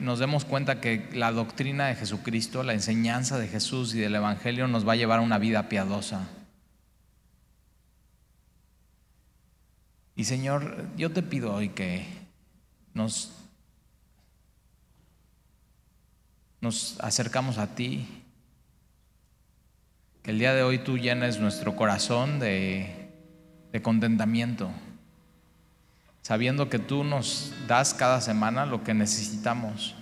nos 0.00 0.18
demos 0.18 0.46
cuenta 0.46 0.80
que 0.80 1.10
la 1.12 1.30
doctrina 1.30 1.88
de 1.88 1.94
Jesucristo, 1.94 2.62
la 2.62 2.72
enseñanza 2.72 3.38
de 3.38 3.48
Jesús 3.48 3.94
y 3.94 3.98
del 3.98 4.14
Evangelio 4.14 4.66
nos 4.66 4.88
va 4.88 4.94
a 4.94 4.96
llevar 4.96 5.18
a 5.18 5.22
una 5.22 5.36
vida 5.36 5.68
piadosa. 5.68 6.26
Y 10.16 10.24
Señor, 10.24 10.86
yo 10.96 11.12
te 11.12 11.22
pido 11.22 11.52
hoy 11.52 11.68
que 11.68 12.06
nos, 12.94 13.41
nos 16.62 16.98
acercamos 17.00 17.58
a 17.58 17.74
ti 17.74 18.06
Que 20.22 20.30
el 20.30 20.38
día 20.38 20.54
de 20.54 20.62
hoy 20.62 20.78
tú 20.78 20.96
llenes 20.96 21.40
nuestro 21.40 21.74
corazón 21.74 22.38
de, 22.38 23.10
de 23.72 23.82
contentamiento, 23.82 24.70
sabiendo 26.22 26.68
que 26.68 26.78
tú 26.78 27.02
nos 27.02 27.52
das 27.66 27.92
cada 27.92 28.20
semana 28.20 28.64
lo 28.64 28.84
que 28.84 28.94
necesitamos 28.94 29.96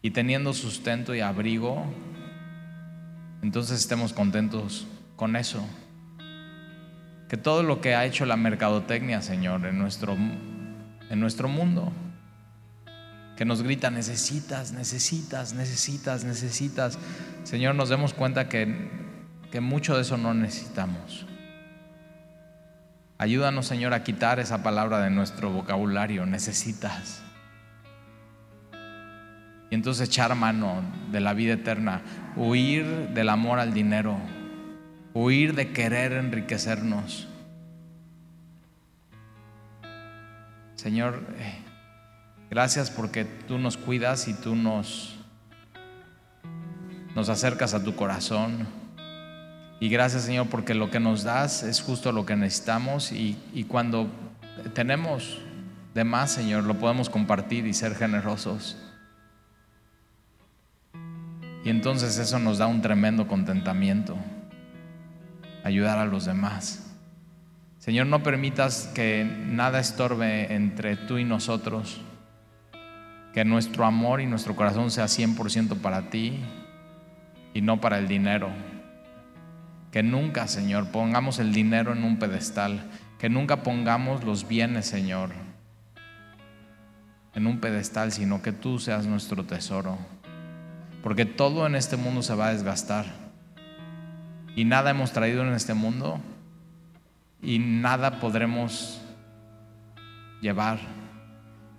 y 0.00 0.12
teniendo 0.12 0.54
sustento 0.54 1.14
y 1.14 1.20
abrigo, 1.20 1.84
entonces 3.42 3.80
estemos 3.80 4.14
contentos 4.14 4.86
con 5.16 5.36
eso. 5.36 5.62
Que 7.28 7.36
todo 7.36 7.62
lo 7.62 7.82
que 7.82 7.94
ha 7.94 8.06
hecho 8.06 8.24
la 8.24 8.36
mercadotecnia, 8.36 9.20
Señor, 9.20 9.66
en 9.66 9.78
nuestro, 9.78 10.14
en 10.14 11.20
nuestro 11.20 11.48
mundo, 11.48 11.92
que 13.36 13.44
nos 13.44 13.62
grita, 13.62 13.90
necesitas, 13.90 14.72
necesitas, 14.72 15.52
necesitas, 15.52 16.24
necesitas. 16.24 16.98
Señor, 17.44 17.74
nos 17.74 17.90
demos 17.90 18.14
cuenta 18.14 18.48
que, 18.48 18.90
que 19.52 19.60
mucho 19.60 19.94
de 19.94 20.02
eso 20.02 20.16
no 20.16 20.32
necesitamos. 20.34 21.26
Ayúdanos, 23.18 23.66
Señor, 23.66 23.94
a 23.94 24.02
quitar 24.02 24.40
esa 24.40 24.62
palabra 24.62 25.00
de 25.00 25.10
nuestro 25.10 25.50
vocabulario, 25.50 26.26
necesitas. 26.26 27.22
Y 29.70 29.74
entonces 29.74 30.08
echar 30.08 30.34
mano 30.34 30.82
de 31.10 31.20
la 31.20 31.34
vida 31.34 31.54
eterna, 31.54 32.02
huir 32.36 32.86
del 33.14 33.28
amor 33.28 33.58
al 33.58 33.74
dinero, 33.74 34.16
huir 35.12 35.54
de 35.54 35.72
querer 35.72 36.12
enriquecernos. 36.12 37.26
Señor, 40.76 41.26
eh, 41.38 41.65
Gracias 42.48 42.90
porque 42.92 43.24
tú 43.24 43.58
nos 43.58 43.76
cuidas 43.76 44.28
y 44.28 44.34
tú 44.34 44.54
nos, 44.54 45.16
nos 47.14 47.28
acercas 47.28 47.74
a 47.74 47.82
tu 47.82 47.96
corazón. 47.96 48.68
Y 49.80 49.88
gracias 49.88 50.22
Señor 50.22 50.46
porque 50.48 50.74
lo 50.74 50.88
que 50.88 51.00
nos 51.00 51.24
das 51.24 51.64
es 51.64 51.82
justo 51.82 52.12
lo 52.12 52.24
que 52.24 52.36
necesitamos 52.36 53.10
y, 53.10 53.36
y 53.52 53.64
cuando 53.64 54.08
tenemos 54.74 55.38
de 55.92 56.04
más 56.04 56.30
Señor 56.30 56.64
lo 56.64 56.74
podemos 56.78 57.10
compartir 57.10 57.66
y 57.66 57.74
ser 57.74 57.96
generosos. 57.96 58.76
Y 61.64 61.68
entonces 61.68 62.16
eso 62.18 62.38
nos 62.38 62.58
da 62.58 62.68
un 62.68 62.80
tremendo 62.80 63.26
contentamiento, 63.26 64.16
ayudar 65.64 65.98
a 65.98 66.06
los 66.06 66.24
demás. 66.24 66.94
Señor, 67.80 68.06
no 68.06 68.22
permitas 68.22 68.88
que 68.94 69.24
nada 69.24 69.80
estorbe 69.80 70.54
entre 70.54 70.96
tú 70.96 71.18
y 71.18 71.24
nosotros 71.24 72.00
que 73.36 73.44
nuestro 73.44 73.84
amor 73.84 74.22
y 74.22 74.26
nuestro 74.26 74.56
corazón 74.56 74.90
sea 74.90 75.04
100% 75.04 75.76
para 75.82 76.08
ti 76.08 76.40
y 77.52 77.60
no 77.60 77.82
para 77.82 77.98
el 77.98 78.08
dinero. 78.08 78.48
Que 79.92 80.02
nunca, 80.02 80.48
Señor, 80.48 80.90
pongamos 80.90 81.38
el 81.38 81.52
dinero 81.52 81.92
en 81.92 82.02
un 82.02 82.18
pedestal. 82.18 82.88
Que 83.18 83.28
nunca 83.28 83.62
pongamos 83.62 84.24
los 84.24 84.48
bienes, 84.48 84.86
Señor, 84.86 85.32
en 87.34 87.46
un 87.46 87.60
pedestal, 87.60 88.10
sino 88.10 88.40
que 88.40 88.52
tú 88.52 88.78
seas 88.78 89.04
nuestro 89.04 89.44
tesoro. 89.44 89.98
Porque 91.02 91.26
todo 91.26 91.66
en 91.66 91.74
este 91.74 91.98
mundo 91.98 92.22
se 92.22 92.34
va 92.34 92.46
a 92.46 92.52
desgastar. 92.54 93.04
Y 94.54 94.64
nada 94.64 94.92
hemos 94.92 95.12
traído 95.12 95.42
en 95.42 95.52
este 95.52 95.74
mundo 95.74 96.20
y 97.42 97.58
nada 97.58 98.18
podremos 98.18 99.02
llevar. 100.40 100.78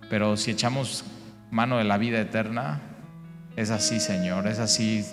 Pero 0.08 0.36
si 0.36 0.52
echamos 0.52 1.04
mano 1.50 1.78
de 1.78 1.84
la 1.84 1.98
vida 1.98 2.20
eterna, 2.20 2.80
es 3.56 3.70
así, 3.70 4.00
Señor, 4.00 4.46
es 4.46 4.58
así, 4.58 5.04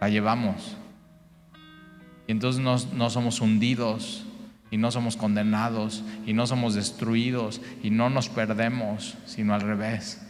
la 0.00 0.08
llevamos. 0.08 0.76
Y 2.26 2.32
entonces 2.32 2.62
no, 2.62 2.76
no, 2.94 3.10
somos 3.10 3.40
hundidos 3.40 4.24
y 4.70 4.76
no 4.76 4.90
somos 4.90 5.16
condenados 5.16 6.04
y 6.26 6.32
no 6.32 6.46
somos 6.46 6.74
destruidos 6.74 7.60
y 7.82 7.90
no 7.90 8.10
nos 8.10 8.28
perdemos, 8.28 9.16
sino 9.26 9.54
al 9.54 9.60
revés. 9.60 10.20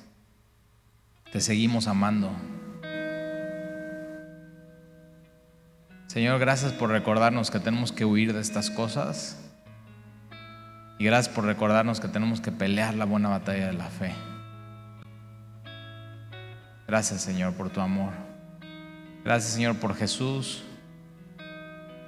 Te 1.33 1.41
seguimos 1.41 1.89
amando. 1.89 2.31
Señor, 6.07 6.39
gracias 6.39 6.72
por 6.72 6.91
recordarnos 6.91 7.51
que 7.51 7.59
tenemos 7.59 7.91
que 7.91 8.05
huir 8.05 8.33
de 8.33 8.41
estas 8.41 8.70
cosas. 8.70 9.41
Y 11.01 11.05
gracias 11.05 11.35
por 11.35 11.45
recordarnos 11.45 11.99
que 11.99 12.07
tenemos 12.07 12.41
que 12.41 12.53
pelear 12.53 12.95
la 12.95 13.05
buena 13.05 13.29
batalla 13.29 13.66
de 13.66 13.72
la 13.72 13.87
fe. 13.87 14.12
Gracias 16.87 17.22
Señor 17.22 17.55
por 17.55 17.70
tu 17.70 17.80
amor. 17.80 18.12
Gracias 19.24 19.53
Señor 19.55 19.76
por 19.76 19.95
Jesús. 19.97 20.64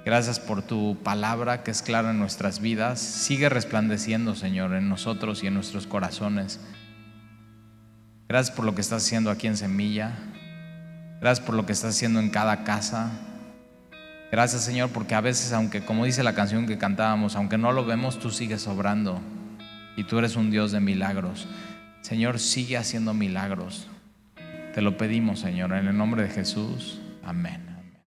Gracias 0.05 0.39
por 0.39 0.61
tu 0.61 0.97
palabra 1.03 1.63
que 1.63 1.71
es 1.71 1.81
clara 1.81 2.11
en 2.11 2.19
nuestras 2.19 2.61
vidas. 2.61 2.99
Sigue 2.99 3.49
resplandeciendo 3.49 4.35
Señor 4.35 4.73
en 4.73 4.87
nosotros 4.87 5.43
y 5.43 5.47
en 5.47 5.55
nuestros 5.55 5.87
corazones. 5.87 6.59
Gracias 8.29 8.55
por 8.55 8.65
lo 8.65 8.75
que 8.75 8.81
estás 8.81 9.03
haciendo 9.03 9.31
aquí 9.31 9.47
en 9.47 9.57
Semilla. 9.57 10.13
Gracias 11.19 11.45
por 11.45 11.55
lo 11.55 11.65
que 11.65 11.73
estás 11.73 11.95
haciendo 11.95 12.19
en 12.19 12.29
cada 12.29 12.63
casa. 12.63 13.09
Gracias 14.31 14.63
Señor 14.63 14.89
porque 14.89 15.15
a 15.15 15.21
veces, 15.21 15.53
aunque 15.53 15.83
como 15.83 16.05
dice 16.05 16.21
la 16.21 16.35
canción 16.35 16.67
que 16.67 16.77
cantábamos, 16.77 17.35
aunque 17.35 17.57
no 17.57 17.71
lo 17.71 17.83
vemos, 17.85 18.19
tú 18.19 18.29
sigues 18.29 18.67
obrando 18.67 19.19
y 19.95 20.03
tú 20.03 20.19
eres 20.19 20.35
un 20.35 20.51
Dios 20.51 20.71
de 20.71 20.79
milagros. 20.79 21.47
Señor, 22.01 22.39
sigue 22.39 22.77
haciendo 22.77 23.13
milagros. 23.13 23.87
Te 24.77 24.83
lo 24.83 24.95
pedimos, 24.95 25.39
Señor, 25.39 25.73
en 25.73 25.87
el 25.87 25.97
nombre 25.97 26.21
de 26.21 26.29
Jesús. 26.29 26.99
Amén. 27.23 27.76